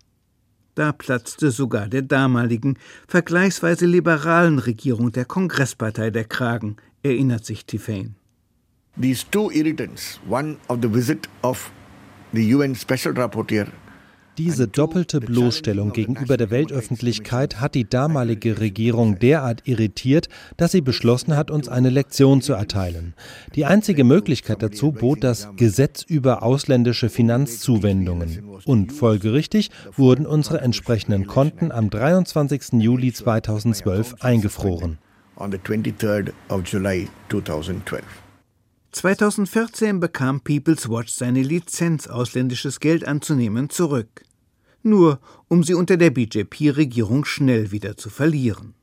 Da 0.73 0.93
platzte 0.93 1.51
sogar 1.51 1.87
der 1.87 2.01
damaligen, 2.01 2.79
vergleichsweise 3.07 3.85
liberalen 3.85 4.59
Regierung 4.59 5.11
der 5.11 5.25
Kongresspartei 5.25 6.09
der 6.09 6.23
Kragen, 6.23 6.77
erinnert 7.03 7.45
sich 7.45 7.65
Tiffane. 7.65 8.15
These 8.99 9.25
two 9.29 9.51
irritants, 9.51 10.19
one 10.27 10.57
of 10.67 10.79
the 10.81 10.91
visit 10.91 11.29
of 11.41 11.71
the 12.31 12.55
UN 12.55 12.75
Special 12.75 13.13
Rapporteur 13.13 13.67
Diese 14.39 14.69
doppelte 14.69 15.19
Bloßstellung 15.19 15.91
gegenüber 15.91 16.37
der 16.37 16.49
Weltöffentlichkeit 16.49 17.59
hat 17.59 17.75
die 17.75 17.83
damalige 17.83 18.61
Regierung 18.61 19.19
derart 19.19 19.63
irritiert, 19.65 20.29
dass 20.55 20.71
sie 20.71 20.79
beschlossen 20.79 21.35
hat, 21.35 21.51
uns 21.51 21.67
eine 21.67 21.89
Lektion 21.89 22.41
zu 22.41 22.53
erteilen. 22.53 23.15
Die 23.55 23.65
einzige 23.65 24.05
Möglichkeit 24.05 24.63
dazu 24.63 24.93
bot 24.93 25.25
das 25.25 25.49
Gesetz 25.57 26.03
über 26.03 26.41
ausländische 26.41 27.09
Finanzzuwendungen. 27.09 28.61
Und 28.63 28.93
folgerichtig 28.93 29.71
wurden 29.97 30.25
unsere 30.25 30.61
entsprechenden 30.61 31.27
Konten 31.27 31.73
am 31.73 31.89
23. 31.89 32.79
Juli 32.79 33.11
2012 33.11 34.15
eingefroren. 34.21 34.99
2014 38.91 39.99
bekam 39.99 40.39
People's 40.39 40.89
Watch 40.89 41.11
seine 41.11 41.43
Lizenz, 41.43 42.07
ausländisches 42.07 42.79
Geld 42.79 43.05
anzunehmen, 43.05 43.69
zurück. 43.69 44.23
Nur 44.83 45.19
um 45.47 45.63
sie 45.63 45.73
unter 45.73 45.97
der 45.97 46.09
BJP-Regierung 46.09 47.25
schnell 47.25 47.71
wieder 47.71 47.97
zu 47.97 48.09
verlieren. 48.09 48.73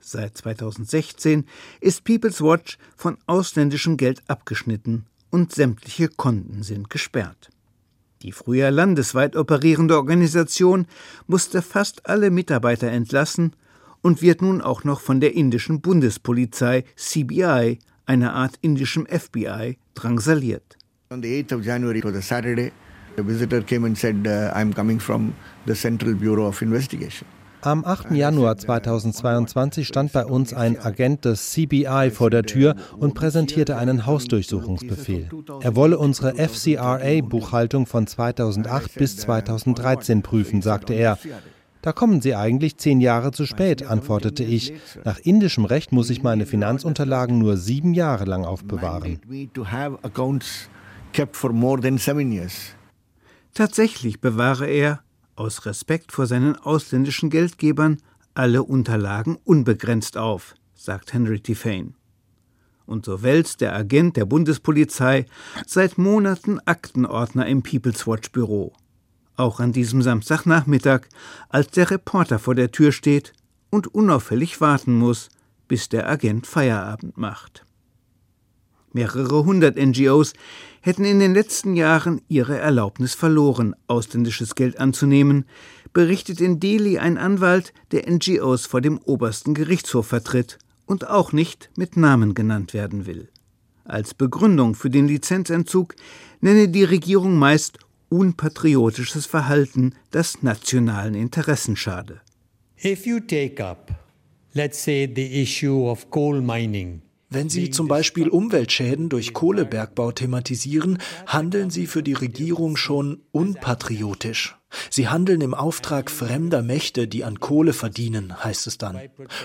Seit 0.00 0.36
2016 0.38 1.46
ist 1.80 2.04
People's 2.04 2.40
Watch 2.40 2.78
von 2.96 3.18
ausländischem 3.26 3.96
Geld 3.96 4.22
abgeschnitten 4.28 5.06
und 5.30 5.52
sämtliche 5.52 6.08
Konten 6.08 6.62
sind 6.62 6.90
gesperrt. 6.90 7.50
Die 8.22 8.32
früher 8.32 8.70
landesweit 8.70 9.36
operierende 9.36 9.96
Organisation 9.96 10.86
musste 11.26 11.62
fast 11.62 12.06
alle 12.06 12.30
Mitarbeiter 12.30 12.88
entlassen 12.88 13.56
und 14.02 14.22
wird 14.22 14.42
nun 14.42 14.60
auch 14.60 14.84
noch 14.84 15.00
von 15.00 15.20
der 15.20 15.34
indischen 15.34 15.80
Bundespolizei 15.80 16.84
CBI, 16.96 17.78
einer 18.06 18.34
Art 18.34 18.58
indischem 18.60 19.06
FBI, 19.06 19.78
drangsaliert. 19.94 20.76
On 21.10 21.22
the 21.22 21.42
8th 21.42 21.56
of 21.56 21.64
January, 21.64 21.98
it 21.98 22.04
was 22.04 22.26
Saturday, 22.26 22.72
a 23.18 23.22
visitor 23.22 23.62
came 23.62 23.84
and 23.86 23.96
said, 23.96 24.26
uh, 24.26 24.52
I'm 24.54 24.72
coming 24.72 25.00
from 25.00 25.34
the 25.66 25.74
Central 25.74 26.14
Bureau 26.14 26.46
of 26.46 26.62
Investigation. 26.62 27.26
Am 27.62 27.84
8. 27.84 28.12
Januar 28.12 28.56
2022 28.56 29.86
stand 29.86 30.12
bei 30.12 30.24
uns 30.24 30.54
ein 30.54 30.78
Agent 30.78 31.26
des 31.26 31.50
CBI 31.50 32.10
vor 32.10 32.30
der 32.30 32.44
Tür 32.44 32.74
und 32.96 33.12
präsentierte 33.12 33.76
einen 33.76 34.06
Hausdurchsuchungsbefehl. 34.06 35.28
Er 35.60 35.76
wolle 35.76 35.98
unsere 35.98 36.36
FCRA-Buchhaltung 36.36 37.84
von 37.84 38.06
2008 38.06 38.94
bis 38.94 39.18
2013 39.18 40.22
prüfen, 40.22 40.62
sagte 40.62 40.94
er. 40.94 41.18
Da 41.82 41.92
kommen 41.92 42.22
Sie 42.22 42.34
eigentlich 42.34 42.78
zehn 42.78 43.00
Jahre 43.00 43.30
zu 43.32 43.44
spät, 43.44 43.86
antwortete 43.86 44.42
ich. 44.42 44.72
Nach 45.04 45.18
indischem 45.18 45.66
Recht 45.66 45.92
muss 45.92 46.08
ich 46.08 46.22
meine 46.22 46.46
Finanzunterlagen 46.46 47.38
nur 47.38 47.58
sieben 47.58 47.92
Jahre 47.92 48.24
lang 48.24 48.46
aufbewahren. 48.46 49.20
Tatsächlich 53.54 54.20
bewahre 54.20 54.66
er, 54.66 55.02
aus 55.36 55.66
Respekt 55.66 56.12
vor 56.12 56.26
seinen 56.26 56.56
ausländischen 56.56 57.30
Geldgebern, 57.30 57.98
alle 58.34 58.62
Unterlagen 58.62 59.38
unbegrenzt 59.44 60.16
auf, 60.16 60.54
sagt 60.74 61.12
Henry 61.12 61.40
T. 61.40 61.54
Fane. 61.54 61.94
Und 62.86 63.06
so 63.06 63.22
wälzt 63.22 63.60
der 63.60 63.74
Agent 63.74 64.16
der 64.16 64.24
Bundespolizei 64.24 65.26
seit 65.66 65.98
Monaten 65.98 66.58
Aktenordner 66.64 67.46
im 67.46 67.62
People's 67.62 68.06
Watch 68.06 68.32
Büro 68.32 68.72
auch 69.40 69.58
an 69.58 69.72
diesem 69.72 70.02
Samstagnachmittag, 70.02 71.06
als 71.48 71.70
der 71.70 71.90
Reporter 71.90 72.38
vor 72.38 72.54
der 72.54 72.70
Tür 72.70 72.92
steht 72.92 73.32
und 73.70 73.92
unauffällig 73.92 74.60
warten 74.60 74.94
muss, 74.94 75.30
bis 75.66 75.88
der 75.88 76.08
Agent 76.08 76.46
Feierabend 76.46 77.16
macht. 77.16 77.64
Mehrere 78.92 79.44
hundert 79.44 79.76
NGOs 79.76 80.32
hätten 80.80 81.04
in 81.04 81.18
den 81.18 81.34
letzten 81.34 81.76
Jahren 81.76 82.20
ihre 82.28 82.58
Erlaubnis 82.58 83.14
verloren, 83.14 83.74
ausländisches 83.86 84.54
Geld 84.54 84.80
anzunehmen, 84.80 85.44
berichtet 85.92 86.40
in 86.40 86.60
Delhi 86.60 86.98
ein 86.98 87.18
Anwalt, 87.18 87.72
der 87.92 88.10
NGOs 88.10 88.66
vor 88.66 88.80
dem 88.80 88.98
obersten 88.98 89.54
Gerichtshof 89.54 90.06
vertritt 90.06 90.58
und 90.86 91.08
auch 91.08 91.32
nicht 91.32 91.70
mit 91.76 91.96
Namen 91.96 92.34
genannt 92.34 92.74
werden 92.74 93.06
will. 93.06 93.28
Als 93.84 94.14
Begründung 94.14 94.74
für 94.74 94.90
den 94.90 95.08
Lizenzentzug 95.08 95.94
nenne 96.40 96.68
die 96.68 96.84
Regierung 96.84 97.36
meist 97.36 97.78
unpatriotisches 98.08 99.26
Verhalten, 99.26 99.94
das 100.10 100.42
nationalen 100.42 101.14
Interessen 101.14 101.76
schade. 101.76 102.20
If 102.84 103.06
you 103.06 103.20
take 103.20 103.62
up, 103.64 103.92
let's 104.54 104.82
say, 104.82 105.06
the 105.12 105.42
issue 105.42 105.88
of 105.88 106.10
coal 106.10 106.40
mining, 106.40 107.02
wenn 107.30 107.48
Sie 107.48 107.70
zum 107.70 107.88
Beispiel 107.88 108.28
Umweltschäden 108.28 109.08
durch 109.08 109.32
Kohlebergbau 109.32 110.12
thematisieren, 110.12 110.98
handeln 111.26 111.70
Sie 111.70 111.86
für 111.86 112.02
die 112.02 112.12
Regierung 112.12 112.76
schon 112.76 113.22
unpatriotisch. 113.32 114.56
Sie 114.88 115.08
handeln 115.08 115.40
im 115.40 115.54
Auftrag 115.54 116.10
fremder 116.10 116.62
Mächte, 116.62 117.08
die 117.08 117.24
an 117.24 117.40
Kohle 117.40 117.72
verdienen, 117.72 118.44
heißt 118.44 118.66
es 118.66 118.78
dann. 118.78 119.00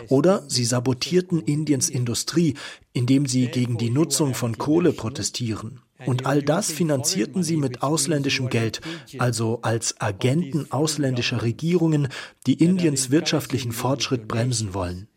Oder 0.10 0.44
Sie 0.48 0.66
sabotierten 0.66 1.42
Indiens 1.42 1.90
Industrie, 1.90 2.56
indem 2.94 3.26
Sie 3.26 3.48
gegen 3.48 3.78
die 3.78 3.90
Nutzung 3.90 4.34
von 4.34 4.58
Kohle 4.58 4.92
protestieren. 4.92 5.82
Und 6.06 6.26
all 6.26 6.42
das 6.42 6.72
finanzierten 6.72 7.42
sie 7.42 7.56
mit 7.56 7.82
ausländischem 7.82 8.50
Geld, 8.50 8.82
also 9.18 9.60
als 9.62 10.02
Agenten 10.02 10.72
ausländischer 10.72 11.42
Regierungen, 11.42 12.10
die 12.48 12.56
Indiens 12.56 13.12
wirtschaftlichen 13.12 13.72
Fortschritt 13.72 14.28
bremsen 14.28 14.74
wollen. 14.74 15.08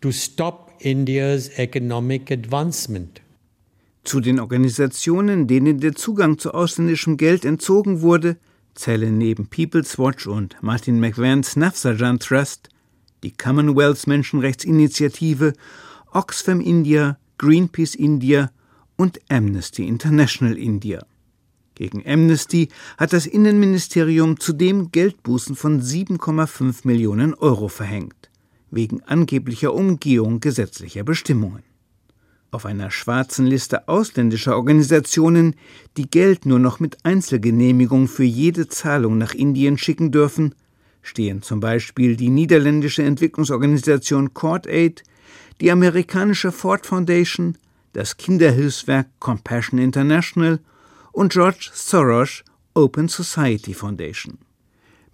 To 0.00 0.12
stop 0.12 0.65
India's 0.80 1.48
economic 1.56 2.30
advancement. 2.30 3.20
Zu 4.04 4.20
den 4.20 4.38
Organisationen, 4.38 5.46
denen 5.46 5.80
der 5.80 5.94
Zugang 5.94 6.38
zu 6.38 6.52
ausländischem 6.52 7.16
Geld 7.16 7.44
entzogen 7.44 8.02
wurde, 8.02 8.36
zählen 8.74 9.16
neben 9.18 9.48
People's 9.48 9.98
Watch 9.98 10.26
und 10.26 10.56
Martin 10.60 11.00
McVans 11.00 11.56
Nafsajan 11.56 12.18
Trust 12.18 12.68
die 13.22 13.32
Commonwealth 13.32 14.06
Menschenrechtsinitiative, 14.06 15.54
Oxfam 16.12 16.60
India, 16.60 17.18
Greenpeace 17.38 17.94
India 17.94 18.50
und 18.96 19.20
Amnesty 19.28 19.86
International 19.86 20.56
India. 20.56 21.04
Gegen 21.74 22.06
Amnesty 22.06 22.68
hat 22.96 23.12
das 23.12 23.26
Innenministerium 23.26 24.40
zudem 24.40 24.92
Geldbußen 24.92 25.56
von 25.56 25.82
7,5 25.82 26.86
Millionen 26.86 27.34
Euro 27.34 27.68
verhängt, 27.68 28.30
wegen 28.76 29.02
angeblicher 29.02 29.74
Umgehung 29.74 30.38
gesetzlicher 30.38 31.02
Bestimmungen. 31.02 31.64
Auf 32.52 32.64
einer 32.64 32.92
schwarzen 32.92 33.44
Liste 33.46 33.88
ausländischer 33.88 34.56
Organisationen, 34.56 35.56
die 35.96 36.08
Geld 36.08 36.46
nur 36.46 36.60
noch 36.60 36.78
mit 36.78 37.04
Einzelgenehmigung 37.04 38.06
für 38.06 38.24
jede 38.24 38.68
Zahlung 38.68 39.18
nach 39.18 39.34
Indien 39.34 39.76
schicken 39.78 40.12
dürfen, 40.12 40.54
stehen 41.02 41.42
zum 41.42 41.60
Beispiel 41.60 42.16
die 42.16 42.30
niederländische 42.30 43.02
Entwicklungsorganisation 43.02 44.32
Court 44.32 44.66
Aid, 44.66 45.02
die 45.60 45.70
amerikanische 45.70 46.52
Ford 46.52 46.86
Foundation, 46.86 47.58
das 47.92 48.16
Kinderhilfswerk 48.16 49.08
Compassion 49.18 49.80
International 49.80 50.60
und 51.12 51.32
George 51.32 51.70
Soros 51.72 52.44
Open 52.74 53.08
Society 53.08 53.74
Foundation. 53.74 54.38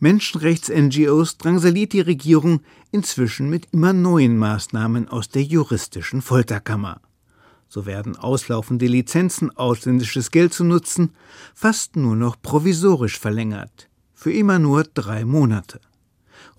Menschenrechts-NGOs 0.03 1.39
drangsaliert 1.39 1.93
die 1.93 2.01
Regierung 2.01 2.63
inzwischen 2.91 3.49
mit 3.49 3.69
immer 3.71 3.93
neuen 3.93 4.37
Maßnahmen 4.37 5.09
aus 5.09 5.29
der 5.29 5.43
juristischen 5.43 6.23
Folterkammer. 6.23 7.01
So 7.69 7.87
werden 7.87 8.17
auslaufende 8.17 8.87
Lizenzen, 8.87 9.57
ausländisches 9.57 10.33
Geld 10.33 10.55
zu 10.55 10.65
nutzen, 10.65 11.13
fast 11.55 11.95
nur 11.95 12.17
noch 12.17 12.35
provisorisch 12.43 13.17
verlängert, 13.17 13.89
für 14.13 14.33
immer 14.33 14.59
nur 14.59 14.83
drei 14.83 15.25
Monate. 15.25 15.79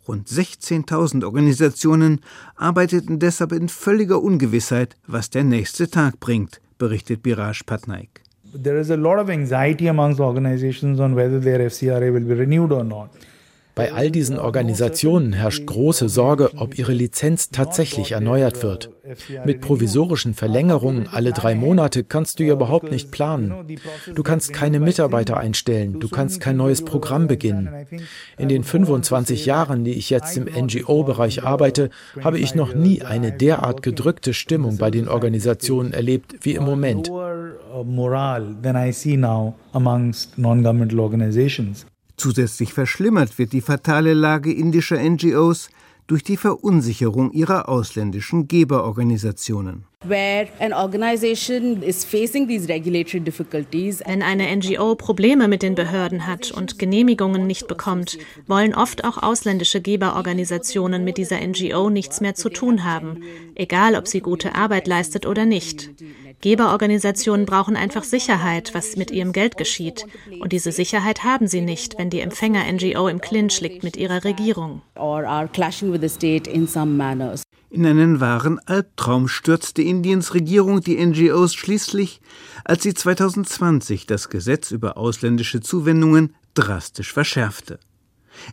Rund 0.07 0.29
16.000 0.29 1.25
Organisationen 1.25 2.21
arbeiteten 2.55 3.19
deshalb 3.19 3.51
in 3.51 3.67
völliger 3.67 4.23
Ungewissheit, 4.23 4.95
was 5.05 5.29
der 5.29 5.43
nächste 5.43 5.89
Tag 5.89 6.21
bringt, 6.21 6.61
berichtet 6.77 7.21
Biraj 7.21 7.63
Patnaik. 7.65 8.21
There 8.53 8.79
is 8.79 8.89
a 8.89 8.95
lot 8.95 9.19
of 9.19 9.29
anxiety 9.29 9.89
amongst 9.89 10.21
organizations 10.21 11.01
on 11.01 11.17
whether 11.17 11.41
their 11.41 11.59
FCRA 11.69 12.13
will 12.13 12.23
be 12.23 12.35
renewed 12.35 12.71
or 12.71 12.85
not. 12.85 13.09
Bei 13.75 13.91
all 13.91 14.11
diesen 14.11 14.37
Organisationen 14.37 15.33
herrscht 15.33 15.65
große 15.65 16.07
Sorge, 16.07 16.51
ob 16.57 16.77
ihre 16.77 16.93
Lizenz 16.93 17.49
tatsächlich 17.49 18.11
erneuert 18.11 18.61
wird. 18.61 18.91
Mit 19.45 19.61
provisorischen 19.61 20.35
Verlängerungen 20.35 21.07
alle 21.11 21.31
drei 21.31 21.55
Monate 21.55 22.03
kannst 22.03 22.39
du 22.39 22.43
ja 22.43 22.53
überhaupt 22.53 22.91
nicht 22.91 23.11
planen. 23.11 23.65
Du 24.13 24.21
kannst 24.21 24.53
keine 24.53 24.79
Mitarbeiter 24.79 25.37
einstellen, 25.37 25.99
du 25.99 26.07
kannst 26.07 26.39
kein 26.39 26.55
neues 26.55 26.85
Programm 26.85 27.27
beginnen. 27.27 27.69
In 28.37 28.47
den 28.47 28.63
25 28.63 29.45
Jahren, 29.47 29.83
die 29.83 29.93
ich 29.93 30.11
jetzt 30.11 30.37
im 30.37 30.45
NGO-Bereich 30.45 31.43
arbeite, 31.43 31.89
habe 32.21 32.39
ich 32.39 32.53
noch 32.53 32.75
nie 32.75 33.01
eine 33.01 33.31
derart 33.31 33.81
gedrückte 33.81 34.33
Stimmung 34.33 34.77
bei 34.77 34.91
den 34.91 35.07
Organisationen 35.07 35.93
erlebt 35.93 36.35
wie 36.41 36.53
im 36.53 36.63
Moment. 36.63 37.09
Moral 37.09 38.55
than 38.61 38.75
I 38.75 38.91
see 38.91 39.17
now 39.17 39.55
amongst 39.73 40.37
non-governmental 40.37 40.99
organizations. 40.99 41.87
Zusätzlich 42.17 42.73
verschlimmert 42.73 43.37
wird 43.39 43.53
die 43.53 43.61
fatale 43.61 44.13
Lage 44.13 44.51
indischer 44.53 44.97
NGOs 44.97 45.69
durch 46.07 46.23
die 46.23 46.37
Verunsicherung 46.37 47.31
ihrer 47.31 47.69
ausländischen 47.69 48.47
Geberorganisationen. 48.47 49.85
Wenn 50.05 50.49
eine 54.21 54.55
NGO 54.57 54.95
Probleme 54.95 55.47
mit 55.47 55.63
den 55.63 55.75
Behörden 55.75 56.27
hat 56.27 56.51
und 56.51 56.77
Genehmigungen 56.77 57.47
nicht 57.47 57.67
bekommt, 57.67 58.17
wollen 58.47 58.75
oft 58.75 59.05
auch 59.05 59.23
ausländische 59.23 59.79
Geberorganisationen 59.79 61.05
mit 61.05 61.17
dieser 61.17 61.39
NGO 61.39 61.89
nichts 61.89 62.19
mehr 62.19 62.35
zu 62.35 62.49
tun 62.49 62.83
haben, 62.83 63.23
egal 63.55 63.95
ob 63.95 64.09
sie 64.09 64.19
gute 64.19 64.55
Arbeit 64.55 64.87
leistet 64.87 65.25
oder 65.25 65.45
nicht. 65.45 65.89
Geberorganisationen 66.43 67.45
brauchen 67.45 67.77
einfach 67.77 68.03
Sicherheit, 68.03 68.73
was 68.73 68.97
mit 68.97 69.11
ihrem 69.11 69.31
Geld 69.31 69.55
geschieht. 69.55 70.05
Und 70.41 70.51
diese 70.51 70.73
Sicherheit 70.73 71.23
haben 71.23 71.47
sie 71.47 71.61
nicht, 71.61 71.97
wenn 71.97 72.09
die 72.09 72.19
Empfänger-NGO 72.19 73.07
im 73.07 73.21
Clinch 73.21 73.61
liegt 73.61 73.81
mit 73.81 73.95
ihrer 73.95 74.25
Regierung. 74.25 74.81
In 77.69 77.85
einen 77.85 78.19
wahren 78.19 78.59
Albtraum 78.65 79.29
stürzte 79.29 79.83
Indiens 79.83 80.33
Regierung 80.33 80.81
die 80.81 80.97
NGOs 80.97 81.55
schließlich, 81.55 82.19
als 82.65 82.83
sie 82.83 82.93
2020 82.93 84.05
das 84.05 84.27
Gesetz 84.27 84.71
über 84.71 84.97
ausländische 84.97 85.61
Zuwendungen 85.61 86.35
drastisch 86.55 87.13
verschärfte. 87.13 87.79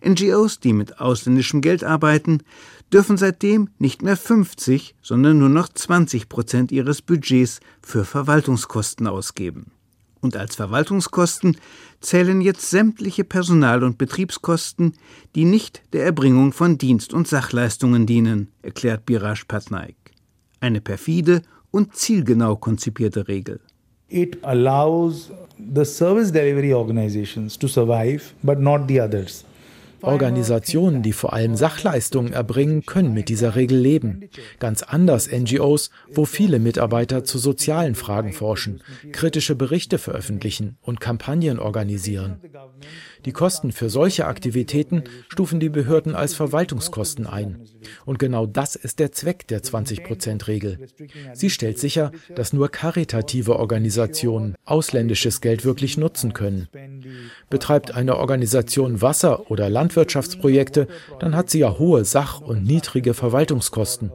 NGOs, 0.07 0.61
die 0.61 0.75
mit 0.75 1.01
ausländischem 1.01 1.61
Geld 1.61 1.83
arbeiten, 1.83 2.45
dürfen 2.93 3.17
seitdem 3.17 3.71
nicht 3.79 4.03
mehr 4.03 4.17
50, 4.17 4.95
sondern 5.03 5.39
nur 5.39 5.49
noch 5.49 5.69
20 5.69 6.29
Prozent 6.29 6.73
ihres 6.73 7.03
Budgets 7.03 7.61
für 7.83 8.05
Verwaltungskosten 8.05 9.07
ausgeben. 9.07 9.73
Und 10.21 10.37
als 10.37 10.57
Verwaltungskosten 10.57 11.57
zählen 12.01 12.41
jetzt 12.41 12.69
sämtliche 12.69 13.25
Personal- 13.25 13.85
und 13.85 13.97
Betriebskosten, 13.97 14.95
die 15.35 15.45
nicht 15.45 15.83
der 15.93 16.05
Erbringung 16.05 16.53
von 16.53 16.77
Dienst- 16.77 17.15
und 17.15 17.27
Sachleistungen 17.27 18.07
dienen, 18.07 18.49
erklärt 18.63 19.07
Biraj 19.07 19.45
Patnaik. 19.49 19.97
Eine 20.61 20.81
perfide 20.81 21.43
und 21.71 21.97
zielgenau 21.97 22.57
konzipierte 22.57 23.29
Regel. 23.29 23.61
It 24.09 24.39
allows 24.43 25.31
the 25.75 25.85
service 25.85 26.33
delivery 26.33 26.75
organizations 26.75 27.57
to 27.59 27.69
survive, 27.69 28.35
but 28.43 28.59
not 28.59 28.89
the 28.89 29.01
others. 29.01 29.45
Organisationen, 30.03 31.03
die 31.03 31.13
vor 31.13 31.33
allem 31.33 31.57
Sachleistungen 31.57 32.33
erbringen, 32.33 32.85
können 32.87 33.13
mit 33.15 33.29
dieser 33.29 33.57
Regel 33.57 33.79
leben. 33.79 34.29
Ganz 34.59 34.83
anders 34.83 35.31
NGOs, 35.31 35.91
wo 36.13 36.25
viele 36.25 36.59
Mitarbeiter 36.59 37.25
zu 37.25 37.39
sozialen 37.39 37.95
Fragen 37.95 38.33
forschen, 38.33 38.83
kritische 39.13 39.55
Berichte 39.55 39.99
veröffentlichen 39.99 40.77
und 40.81 41.01
Kampagnen 41.01 41.59
organisieren. 41.59 42.41
Die 43.25 43.33
Kosten 43.33 43.73
für 43.73 43.91
solche 43.91 44.27
Aktivitäten 44.27 45.05
stufen 45.29 45.61
die 45.61 45.69
Behörden 45.69 46.15
als 46.15 46.35
Verwaltungskosten 46.35 47.27
ein. 47.27 47.67
Und 48.07 48.19
genau 48.19 48.47
das 48.47 48.77
ist 48.77 48.99
der 48.99 49.13
Zweck 49.13 49.47
der 49.49 49.63
20-Prozent-Regel. 49.63 50.89
Sie 51.35 51.51
stellt 51.51 51.79
sicher, 51.79 52.13
dass 52.35 52.53
nur 52.53 52.71
karitative 52.71 53.57
Organisationen 53.57 54.55
ausländisches 54.65 55.41
Geld 55.41 55.65
wirklich 55.65 55.99
nutzen 55.99 56.33
können. 56.33 56.69
Betreibt 57.51 57.95
eine 57.95 58.17
Organisation 58.17 59.03
Wasser- 59.03 59.51
oder 59.51 59.69
Landwirtschaftsprojekte, 59.91 60.87
dann 61.19 61.35
hat 61.35 61.51
sie 61.51 61.61
ja 61.61 61.79
hohe 61.79 62.05
Sach- 62.05 62.41
und 62.41 62.65
niedrige 62.65 63.15
Verwaltungskosten. 63.15 64.13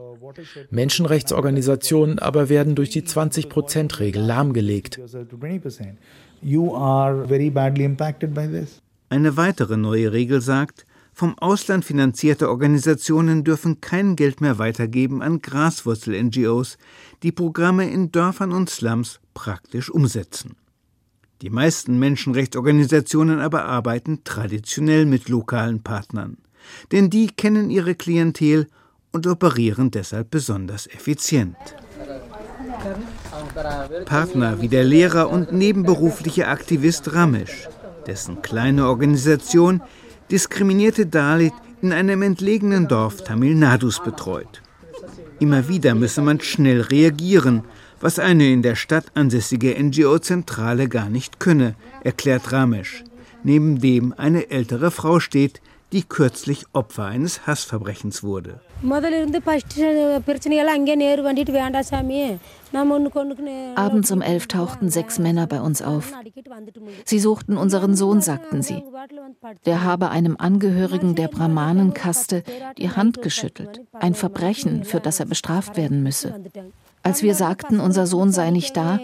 Menschenrechtsorganisationen 0.69 2.19
aber 2.19 2.49
werden 2.49 2.75
durch 2.75 2.89
die 2.89 3.03
20-Prozent-Regel 3.03 4.21
lahmgelegt. 4.21 4.99
Eine 9.09 9.38
weitere 9.38 9.77
neue 9.77 10.11
Regel 10.11 10.41
sagt, 10.41 10.85
vom 11.13 11.38
Ausland 11.39 11.85
finanzierte 11.85 12.49
Organisationen 12.49 13.45
dürfen 13.45 13.79
kein 13.79 14.17
Geld 14.17 14.41
mehr 14.41 14.57
weitergeben 14.57 15.21
an 15.21 15.41
Graswurzel-NGOs, 15.41 16.77
die 17.23 17.31
Programme 17.31 17.89
in 17.89 18.11
Dörfern 18.11 18.51
und 18.51 18.69
Slums 18.69 19.21
praktisch 19.33 19.89
umsetzen. 19.89 20.57
Die 21.45 21.51
meisten 21.51 21.99
Menschenrechtsorganisationen 21.99 23.39
aber 23.39 23.65
arbeiten 23.65 24.23
traditionell 24.23 25.05
mit 25.05 25.29
lokalen 25.29 25.84
Partnern, 25.84 26.38
denn 26.91 27.12
die 27.12 27.27
kennen 27.27 27.69
ihre 27.69 27.93
Klientel 27.93 28.65
und 29.12 29.27
operieren 29.27 29.91
deshalb 29.91 30.31
besonders 30.31 30.88
effizient. 30.88 31.55
Partner 34.05 34.60
wie 34.60 34.69
der 34.69 34.86
Lehrer 34.86 35.29
und 35.29 35.51
nebenberufliche 35.51 36.47
Aktivist 36.47 37.13
Ramesh 37.13 37.69
dessen 38.08 38.41
kleine 38.41 38.88
Organisation 38.88 39.84
diskriminierte 40.31 41.05
Dalit 41.05 41.53
in 41.84 41.93
einem 41.93 42.23
entlegenen 42.23 42.88
Dorf 42.88 43.23
Tamil 43.23 43.53
Nadus 43.53 44.01
betreut. 44.01 44.63
Immer 45.39 45.67
wieder 45.67 45.93
müsse 45.93 46.23
man 46.23 46.41
schnell 46.41 46.81
reagieren, 46.81 47.65
was 48.01 48.19
eine 48.19 48.51
in 48.51 48.62
der 48.62 48.75
Stadt 48.75 49.05
ansässige 49.13 49.75
NGO-Zentrale 49.81 50.88
gar 50.88 51.10
nicht 51.10 51.39
könne, 51.39 51.75
erklärt 52.03 52.51
Ramesh, 52.51 53.03
neben 53.43 53.79
dem 53.79 54.13
eine 54.17 54.49
ältere 54.49 54.91
Frau 54.91 55.19
steht, 55.19 55.62
die 55.91 56.03
kürzlich 56.03 56.65
Opfer 56.73 57.05
eines 57.05 57.47
Hassverbrechens 57.47 58.21
wurde. 58.21 58.60
Abends 63.75 64.12
um 64.12 64.21
elf 64.21 64.47
tauchten 64.47 64.89
sechs 64.89 65.19
Männer 65.19 65.47
bei 65.47 65.62
uns 65.62 65.81
auf. 65.81 66.12
Sie 67.05 67.19
suchten 67.19 67.55
unseren 67.55 67.95
Sohn, 67.95 68.19
sagten 68.19 68.62
sie. 68.62 68.84
Der 69.65 69.84
habe 69.84 70.10
einem 70.10 70.36
Angehörigen 70.38 71.15
der 71.15 71.29
Brahmanenkaste 71.29 72.43
die 72.77 72.89
Hand 72.89 73.21
geschüttelt. 73.21 73.81
Ein 73.93 74.15
Verbrechen, 74.15 74.84
für 74.84 74.99
das 74.99 75.21
er 75.21 75.27
bestraft 75.27 75.77
werden 75.77 76.03
müsse. 76.03 76.36
Als 77.05 77.21
wir 77.21 77.35
sagten, 77.35 77.79
unser 77.79 78.07
Sohn 78.07 78.31
sei 78.31 78.49
nicht 78.49 78.75
da, 78.75 78.99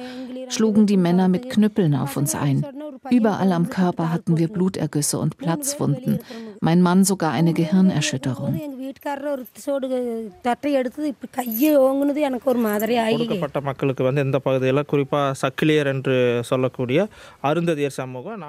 schlugen 0.49 0.87
die 0.87 0.97
Männer 0.97 1.27
mit 1.27 1.51
Knüppeln 1.51 1.93
auf 1.95 2.17
uns 2.17 2.33
ein. 2.33 2.65
Überall 3.11 3.51
am 3.51 3.69
Körper 3.69 4.11
hatten 4.11 4.37
wir 4.37 4.47
Blutergüsse 4.47 5.19
und 5.19 5.37
Platzwunden. 5.37 6.19
Mein 6.61 6.81
Mann 6.81 7.03
sogar 7.03 7.31
eine 7.31 7.53
Gehirnerschütterung. 7.53 8.59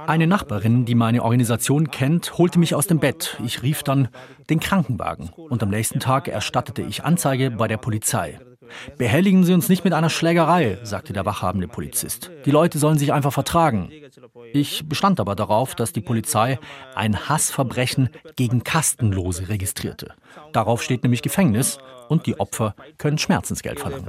Eine 0.07 0.27
Nachbarin, 0.27 0.85
die 0.87 0.95
meine 0.95 1.23
Organisation 1.23 1.91
kennt, 1.91 2.39
holte 2.39 2.59
mich 2.59 2.75
aus 2.75 2.87
dem 2.87 3.01
Bett. 3.01 3.39
Ich 3.45 3.63
rief 3.63 3.83
dann 3.83 4.09
den 4.49 4.61
Krankenwagen 4.61 5.29
und 5.37 5.63
am 5.63 5.69
nächsten 5.69 6.01
Tag 6.01 6.29
erstattete 6.29 6.81
ich 6.81 7.05
Anzeige 7.05 7.51
bei 7.51 7.69
der 7.69 7.77
Polizei. 7.77 8.39
Behelligen 8.99 9.45
Sie 9.45 9.55
uns 9.55 9.69
nicht 9.69 9.85
mit 9.85 9.93
einer 9.93 10.11
Schlägerei, 10.11 10.79
sagte 10.83 11.13
der 11.13 11.27
wachhabende 11.27 11.69
Polizist. 11.69 12.31
Die 12.45 12.51
Leute 12.51 12.79
sollen 12.79 12.99
sich 12.99 13.13
einfach 13.13 13.33
vertragen. 13.33 13.91
Ich 14.53 14.89
bestand 14.89 15.21
aber 15.21 15.35
darauf, 15.35 15.75
dass 15.75 15.93
die 15.93 16.01
Polizei 16.01 16.59
ein 16.95 17.29
Hassverbrechen 17.29 18.11
gegen 18.37 18.65
Kastenlose 18.65 19.49
registrierte. 19.49 20.15
Darauf 20.53 20.83
steht 20.83 21.03
nämlich 21.03 21.23
Gefängnis 21.23 21.79
und 22.09 22.27
die 22.27 22.39
Opfer 22.39 22.75
können 22.99 23.19
Schmerzensgeld 23.19 23.81
verlangen. 23.81 24.07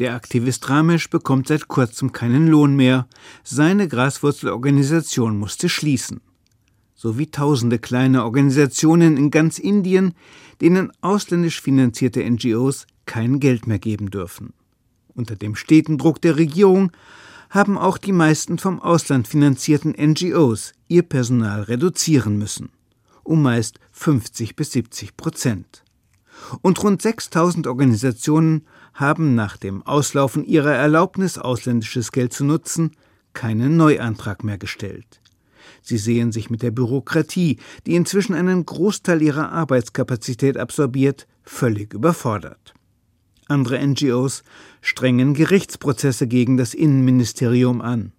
Der 0.00 0.14
Aktivist 0.14 0.68
Ramesh 0.68 1.08
bekommt 1.08 1.46
seit 1.46 1.68
kurzem 1.68 2.10
keinen 2.12 2.48
Lohn 2.48 2.74
mehr. 2.74 3.06
Seine 3.44 3.86
Graswurzelorganisation 3.86 5.38
musste 5.38 5.68
schließen 5.68 6.20
sowie 6.94 7.30
tausende 7.30 7.78
kleine 7.78 8.24
Organisationen 8.24 9.16
in 9.16 9.30
ganz 9.30 9.58
Indien, 9.58 10.14
denen 10.60 10.92
ausländisch 11.00 11.60
finanzierte 11.60 12.28
NGOs 12.28 12.86
kein 13.06 13.40
Geld 13.40 13.66
mehr 13.66 13.78
geben 13.78 14.10
dürfen. 14.10 14.52
Unter 15.14 15.36
dem 15.36 15.54
steten 15.54 15.98
Druck 15.98 16.20
der 16.20 16.36
Regierung 16.36 16.92
haben 17.50 17.78
auch 17.78 17.98
die 17.98 18.12
meisten 18.12 18.58
vom 18.58 18.80
Ausland 18.80 19.28
finanzierten 19.28 19.92
NGOs 19.92 20.72
ihr 20.88 21.02
Personal 21.02 21.62
reduzieren 21.62 22.36
müssen, 22.36 22.70
um 23.22 23.42
meist 23.42 23.78
50 23.92 24.56
bis 24.56 24.72
70 24.72 25.16
Prozent. 25.16 25.84
Und 26.62 26.82
rund 26.82 27.00
6000 27.00 27.66
Organisationen 27.68 28.66
haben 28.92 29.34
nach 29.34 29.56
dem 29.56 29.82
Auslaufen 29.82 30.44
ihrer 30.44 30.74
Erlaubnis, 30.74 31.38
ausländisches 31.38 32.12
Geld 32.12 32.32
zu 32.32 32.44
nutzen, 32.44 32.92
keinen 33.34 33.76
Neuantrag 33.76 34.44
mehr 34.44 34.58
gestellt. 34.58 35.20
Sie 35.86 35.98
sehen 35.98 36.32
sich 36.32 36.48
mit 36.48 36.62
der 36.62 36.70
Bürokratie, 36.70 37.58
die 37.86 37.94
inzwischen 37.94 38.34
einen 38.34 38.64
Großteil 38.64 39.20
ihrer 39.20 39.52
Arbeitskapazität 39.52 40.56
absorbiert, 40.56 41.26
völlig 41.42 41.92
überfordert. 41.92 42.72
Andere 43.48 43.86
NGOs 43.86 44.42
strengen 44.80 45.34
Gerichtsprozesse 45.34 46.26
gegen 46.26 46.56
das 46.56 46.72
Innenministerium 46.72 47.82
an. 47.82 48.12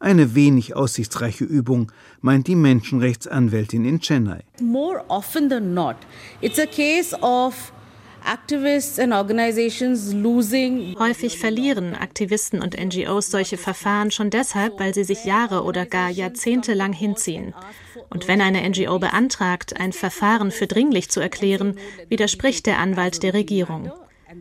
Eine 0.00 0.34
wenig 0.34 0.74
aussichtsreiche 0.74 1.44
Übung, 1.44 1.92
meint 2.20 2.48
die 2.48 2.56
Menschenrechtsanwältin 2.56 3.84
in 3.84 4.00
Chennai. 4.00 4.42
More 4.60 5.04
often 5.06 5.48
than 5.48 5.72
not, 5.72 5.96
it's 6.40 6.58
a 6.58 6.66
case 6.66 7.16
of 7.20 7.72
Häufig 10.98 11.38
verlieren 11.38 11.94
Aktivisten 11.94 12.62
und 12.62 12.76
NGOs 12.78 13.30
solche 13.30 13.58
Verfahren 13.58 14.10
schon 14.10 14.30
deshalb, 14.30 14.80
weil 14.80 14.94
sie 14.94 15.04
sich 15.04 15.24
Jahre 15.24 15.64
oder 15.64 15.84
gar 15.84 16.08
Jahrzehnte 16.08 16.74
lang 16.74 16.92
hinziehen. 16.92 17.54
Und 18.10 18.26
wenn 18.26 18.40
eine 18.40 18.66
NGO 18.68 18.98
beantragt, 18.98 19.78
ein 19.78 19.92
Verfahren 19.92 20.50
für 20.50 20.66
dringlich 20.66 21.10
zu 21.10 21.20
erklären, 21.20 21.76
widerspricht 22.08 22.66
der 22.66 22.78
Anwalt 22.78 23.22
der 23.22 23.34
Regierung. 23.34 23.92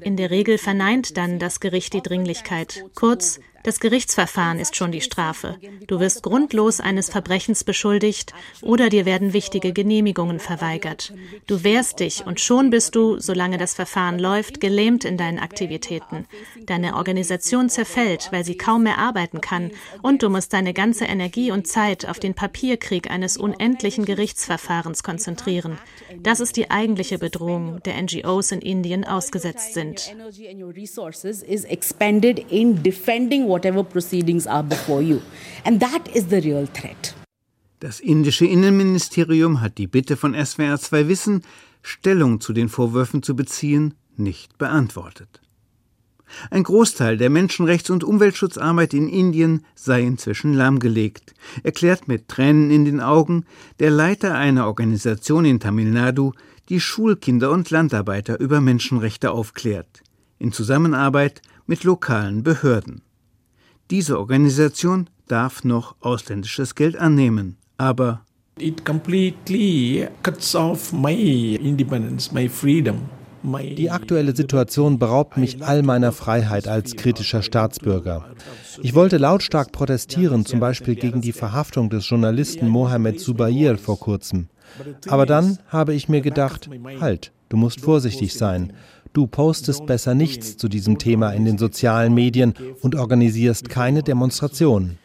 In 0.01 0.17
der 0.17 0.31
Regel 0.31 0.57
verneint 0.57 1.17
dann 1.17 1.39
das 1.39 1.59
Gericht 1.59 1.93
die 1.93 2.01
Dringlichkeit. 2.01 2.85
Kurz, 2.95 3.39
das 3.63 3.79
Gerichtsverfahren 3.79 4.59
ist 4.59 4.75
schon 4.75 4.91
die 4.91 5.01
Strafe. 5.01 5.57
Du 5.87 5.99
wirst 5.99 6.23
grundlos 6.23 6.79
eines 6.79 7.09
Verbrechens 7.09 7.63
beschuldigt 7.63 8.33
oder 8.61 8.89
dir 8.89 9.05
werden 9.05 9.33
wichtige 9.33 9.73
Genehmigungen 9.73 10.39
verweigert. 10.39 11.13
Du 11.47 11.63
wehrst 11.63 11.99
dich 11.99 12.25
und 12.25 12.39
schon 12.39 12.69
bist 12.69 12.95
du, 12.95 13.19
solange 13.19 13.57
das 13.57 13.73
Verfahren 13.73 14.19
läuft, 14.19 14.59
gelähmt 14.59 15.05
in 15.05 15.17
deinen 15.17 15.39
Aktivitäten. 15.39 16.25
Deine 16.65 16.95
Organisation 16.95 17.69
zerfällt, 17.69 18.29
weil 18.31 18.43
sie 18.43 18.57
kaum 18.57 18.83
mehr 18.83 18.97
arbeiten 18.97 19.41
kann 19.41 19.71
und 20.01 20.23
du 20.23 20.29
musst 20.29 20.53
deine 20.53 20.73
ganze 20.73 21.05
Energie 21.05 21.51
und 21.51 21.67
Zeit 21.67 22.07
auf 22.07 22.19
den 22.19 22.33
Papierkrieg 22.33 23.09
eines 23.09 23.37
unendlichen 23.37 24.05
Gerichtsverfahrens 24.05 25.03
konzentrieren. 25.03 25.77
Das 26.21 26.39
ist 26.39 26.57
die 26.57 26.69
eigentliche 26.69 27.17
Bedrohung, 27.17 27.81
der 27.83 28.01
NGOs 28.01 28.51
in 28.51 28.61
Indien 28.61 29.05
ausgesetzt 29.05 29.73
sind 29.73 30.13
whatever 33.53 33.83
proceedings 33.83 34.47
are 34.47 34.63
before 34.63 35.01
you. 35.01 35.19
And 35.63 35.79
that 35.79 36.07
is 36.13 36.25
the 36.29 36.41
real 36.41 36.67
threat. 36.67 37.15
Das 37.79 37.99
indische 37.99 38.45
Innenministerium 38.45 39.61
hat 39.61 39.77
die 39.77 39.87
Bitte 39.87 40.15
von 40.15 40.33
SWR 40.33 40.79
2 40.79 41.07
Wissen, 41.07 41.43
Stellung 41.81 42.39
zu 42.39 42.53
den 42.53 42.69
Vorwürfen 42.69 43.21
zu 43.23 43.35
beziehen, 43.35 43.93
nicht 44.15 44.57
beantwortet. 44.57 45.41
Ein 46.49 46.63
Großteil 46.63 47.17
der 47.17 47.29
Menschenrechts- 47.29 47.91
und 47.91 48.03
Umweltschutzarbeit 48.03 48.93
in 48.93 49.07
Indien 49.07 49.65
sei 49.75 50.01
inzwischen 50.01 50.53
lahmgelegt, 50.53 51.33
erklärt 51.63 52.07
mit 52.07 52.27
Tränen 52.27 52.71
in 52.71 52.85
den 52.85 53.01
Augen 53.01 53.45
der 53.79 53.91
Leiter 53.91 54.33
einer 54.35 54.65
Organisation 54.67 55.45
in 55.45 55.59
Tamil 55.59 55.91
Nadu, 55.91 56.31
die 56.69 56.79
Schulkinder 56.79 57.51
und 57.51 57.69
Landarbeiter 57.69 58.39
über 58.39 58.61
Menschenrechte 58.61 59.31
aufklärt, 59.31 60.01
in 60.39 60.51
Zusammenarbeit 60.51 61.41
mit 61.65 61.83
lokalen 61.83 62.43
Behörden. 62.43 63.01
Diese 63.91 64.19
Organisation 64.19 65.09
darf 65.27 65.63
noch 65.63 65.95
ausländisches 65.99 66.75
Geld 66.75 66.97
annehmen, 66.97 67.57
aber 67.77 68.21
It 68.59 68.85
completely 68.85 70.07
cuts 70.21 70.55
off 70.55 70.93
my 70.93 71.55
independence, 71.55 72.31
my 72.31 72.47
freedom. 72.47 73.09
Die 73.43 73.89
aktuelle 73.89 74.33
Situation 74.33 74.99
beraubt 74.99 75.35
mich 75.35 75.61
all 75.61 75.83
meiner 75.83 76.13
Freiheit 76.13 76.67
als 76.67 76.95
kritischer 76.95 77.41
Staatsbürger. 77.41 78.25
Ich 78.81 78.95
wollte 78.95 79.17
lautstark 79.17 79.73
protestieren, 79.73 80.45
zum 80.45 80.61
Beispiel 80.61 80.95
gegen 80.95 81.19
die 81.19 81.33
Verhaftung 81.33 81.89
des 81.89 82.07
Journalisten 82.07 82.69
Mohamed 82.69 83.19
Zubair 83.19 83.77
vor 83.77 83.99
kurzem. 83.99 84.47
Aber 85.09 85.25
dann 85.25 85.57
habe 85.67 85.93
ich 85.93 86.07
mir 86.07 86.21
gedacht, 86.21 86.69
halt, 87.01 87.33
du 87.49 87.57
musst 87.57 87.81
vorsichtig 87.81 88.33
sein. 88.33 88.71
Du 89.13 89.27
postest 89.27 89.85
besser 89.85 90.15
nichts 90.15 90.57
zu 90.57 90.67
diesem 90.67 90.97
Thema 90.97 91.31
in 91.31 91.45
den 91.45 91.59
sozialen 91.59 92.13
Medien 92.13 92.55
und 92.81 92.95
organisierst 92.95 93.69
keine 93.69 94.01
Demonstrationen. 94.01 94.97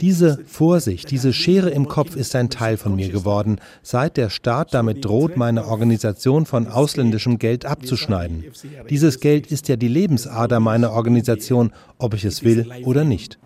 Diese 0.00 0.44
Vorsicht, 0.44 1.10
diese 1.10 1.32
Schere 1.32 1.70
im 1.70 1.88
Kopf 1.88 2.14
ist 2.14 2.36
ein 2.36 2.50
Teil 2.50 2.76
von 2.76 2.94
mir 2.94 3.08
geworden, 3.08 3.58
seit 3.82 4.18
der 4.18 4.28
Staat 4.28 4.74
damit 4.74 5.04
droht, 5.04 5.36
meine 5.38 5.66
Organisation 5.66 6.44
von 6.44 6.66
ausländischem 6.66 7.38
Geld 7.38 7.64
abzuschneiden. 7.64 8.44
Dieses 8.90 9.20
Geld 9.20 9.46
ist 9.46 9.68
ja 9.68 9.76
die 9.76 9.88
Lebensader 9.88 10.60
meiner 10.60 10.90
Organisation, 10.90 11.72
ob 11.96 12.12
ich 12.12 12.24
es 12.24 12.44
will 12.44 12.66
oder 12.84 13.04
nicht. 13.04 13.38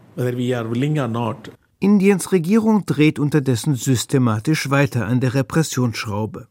Indiens 1.78 2.32
Regierung 2.32 2.84
dreht 2.86 3.18
unterdessen 3.18 3.74
systematisch 3.76 4.68
weiter 4.68 5.06
an 5.06 5.20
der 5.20 5.34
Repressionsschraube. 5.34 6.48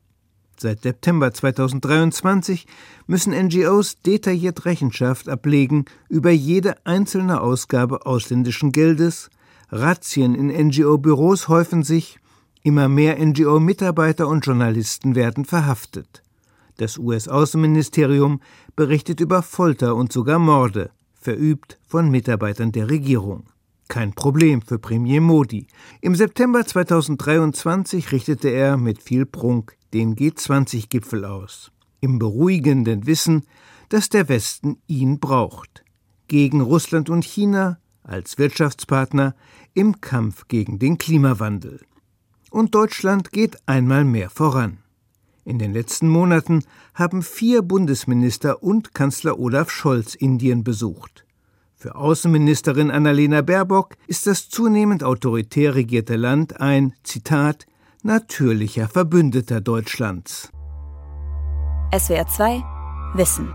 Seit 0.61 0.81
September 0.81 1.33
2023 1.33 2.67
müssen 3.07 3.31
NGOs 3.31 4.01
detailliert 4.01 4.65
Rechenschaft 4.65 5.29
ablegen 5.29 5.85
über 6.09 6.31
jede 6.31 6.85
einzelne 6.85 7.39
Ausgabe 7.39 8.05
ausländischen 8.05 8.73
Geldes, 8.73 9.29
Razzien 9.69 10.35
in 10.35 10.47
NGO-Büros 10.47 11.47
häufen 11.47 11.83
sich, 11.83 12.19
immer 12.61 12.89
mehr 12.89 13.25
NGO-Mitarbeiter 13.25 14.27
und 14.27 14.45
Journalisten 14.45 15.15
werden 15.15 15.45
verhaftet. 15.45 16.23
Das 16.75 16.97
US-Außenministerium 16.97 18.41
berichtet 18.75 19.21
über 19.21 19.43
Folter 19.43 19.95
und 19.95 20.11
sogar 20.11 20.39
Morde, 20.39 20.89
verübt 21.13 21.79
von 21.87 22.11
Mitarbeitern 22.11 22.73
der 22.73 22.89
Regierung. 22.89 23.45
Kein 23.87 24.11
Problem 24.13 24.61
für 24.61 24.77
Premier 24.77 25.21
Modi. 25.21 25.67
Im 26.01 26.15
September 26.15 26.65
2023 26.65 28.11
richtete 28.11 28.49
er 28.49 28.75
mit 28.75 29.01
viel 29.01 29.25
Prunk 29.25 29.78
den 29.93 30.15
G20-Gipfel 30.15 31.25
aus, 31.25 31.71
im 31.99 32.19
beruhigenden 32.19 33.05
Wissen, 33.05 33.45
dass 33.89 34.09
der 34.09 34.29
Westen 34.29 34.77
ihn 34.87 35.19
braucht, 35.19 35.83
gegen 36.27 36.61
Russland 36.61 37.09
und 37.09 37.25
China 37.25 37.79
als 38.03 38.37
Wirtschaftspartner 38.37 39.35
im 39.73 40.01
Kampf 40.01 40.47
gegen 40.47 40.79
den 40.79 40.97
Klimawandel. 40.97 41.81
Und 42.49 42.73
Deutschland 42.75 43.31
geht 43.31 43.57
einmal 43.67 44.03
mehr 44.03 44.29
voran. 44.29 44.79
In 45.45 45.57
den 45.57 45.73
letzten 45.73 46.07
Monaten 46.07 46.63
haben 46.93 47.23
vier 47.23 47.61
Bundesminister 47.61 48.61
und 48.61 48.93
Kanzler 48.93 49.39
Olaf 49.39 49.71
Scholz 49.71 50.15
Indien 50.15 50.63
besucht. 50.63 51.25
Für 51.75 51.95
Außenministerin 51.95 52.91
Annalena 52.91 53.41
Baerbock 53.41 53.95
ist 54.07 54.27
das 54.27 54.49
zunehmend 54.49 55.03
autoritär 55.03 55.75
regierte 55.75 56.17
Land 56.17 56.59
ein, 56.59 56.93
Zitat, 57.03 57.67
natürlicher 58.03 58.87
Verbündeter 58.87 59.59
Deutschlands. 59.59 60.49
SWR 61.93 62.27
2 62.27 62.63
Wissen. 63.15 63.53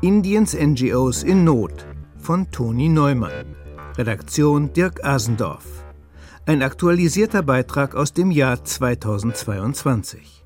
Indiens 0.00 0.54
NGOs 0.54 1.22
in 1.22 1.44
Not 1.44 1.86
von 2.16 2.50
Toni 2.50 2.88
Neumann. 2.88 3.56
Redaktion 3.96 4.72
Dirk 4.72 5.04
Asendorf. 5.04 5.64
Ein 6.46 6.62
aktualisierter 6.62 7.42
Beitrag 7.42 7.94
aus 7.94 8.12
dem 8.12 8.30
Jahr 8.30 8.64
2022. 8.64 10.44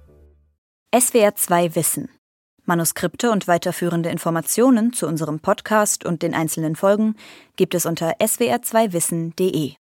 SWR 0.98 1.35
2 1.35 1.74
Wissen. 1.74 2.09
Manuskripte 2.64 3.30
und 3.30 3.46
weiterführende 3.46 4.09
Informationen 4.09 4.94
zu 4.94 5.07
unserem 5.07 5.40
Podcast 5.40 6.07
und 6.07 6.22
den 6.22 6.35
einzelnen 6.35 6.76
Folgen 6.76 7.14
gibt 7.57 7.74
es 7.74 7.85
unter 7.85 8.16
swr2wissen.de. 8.20 9.74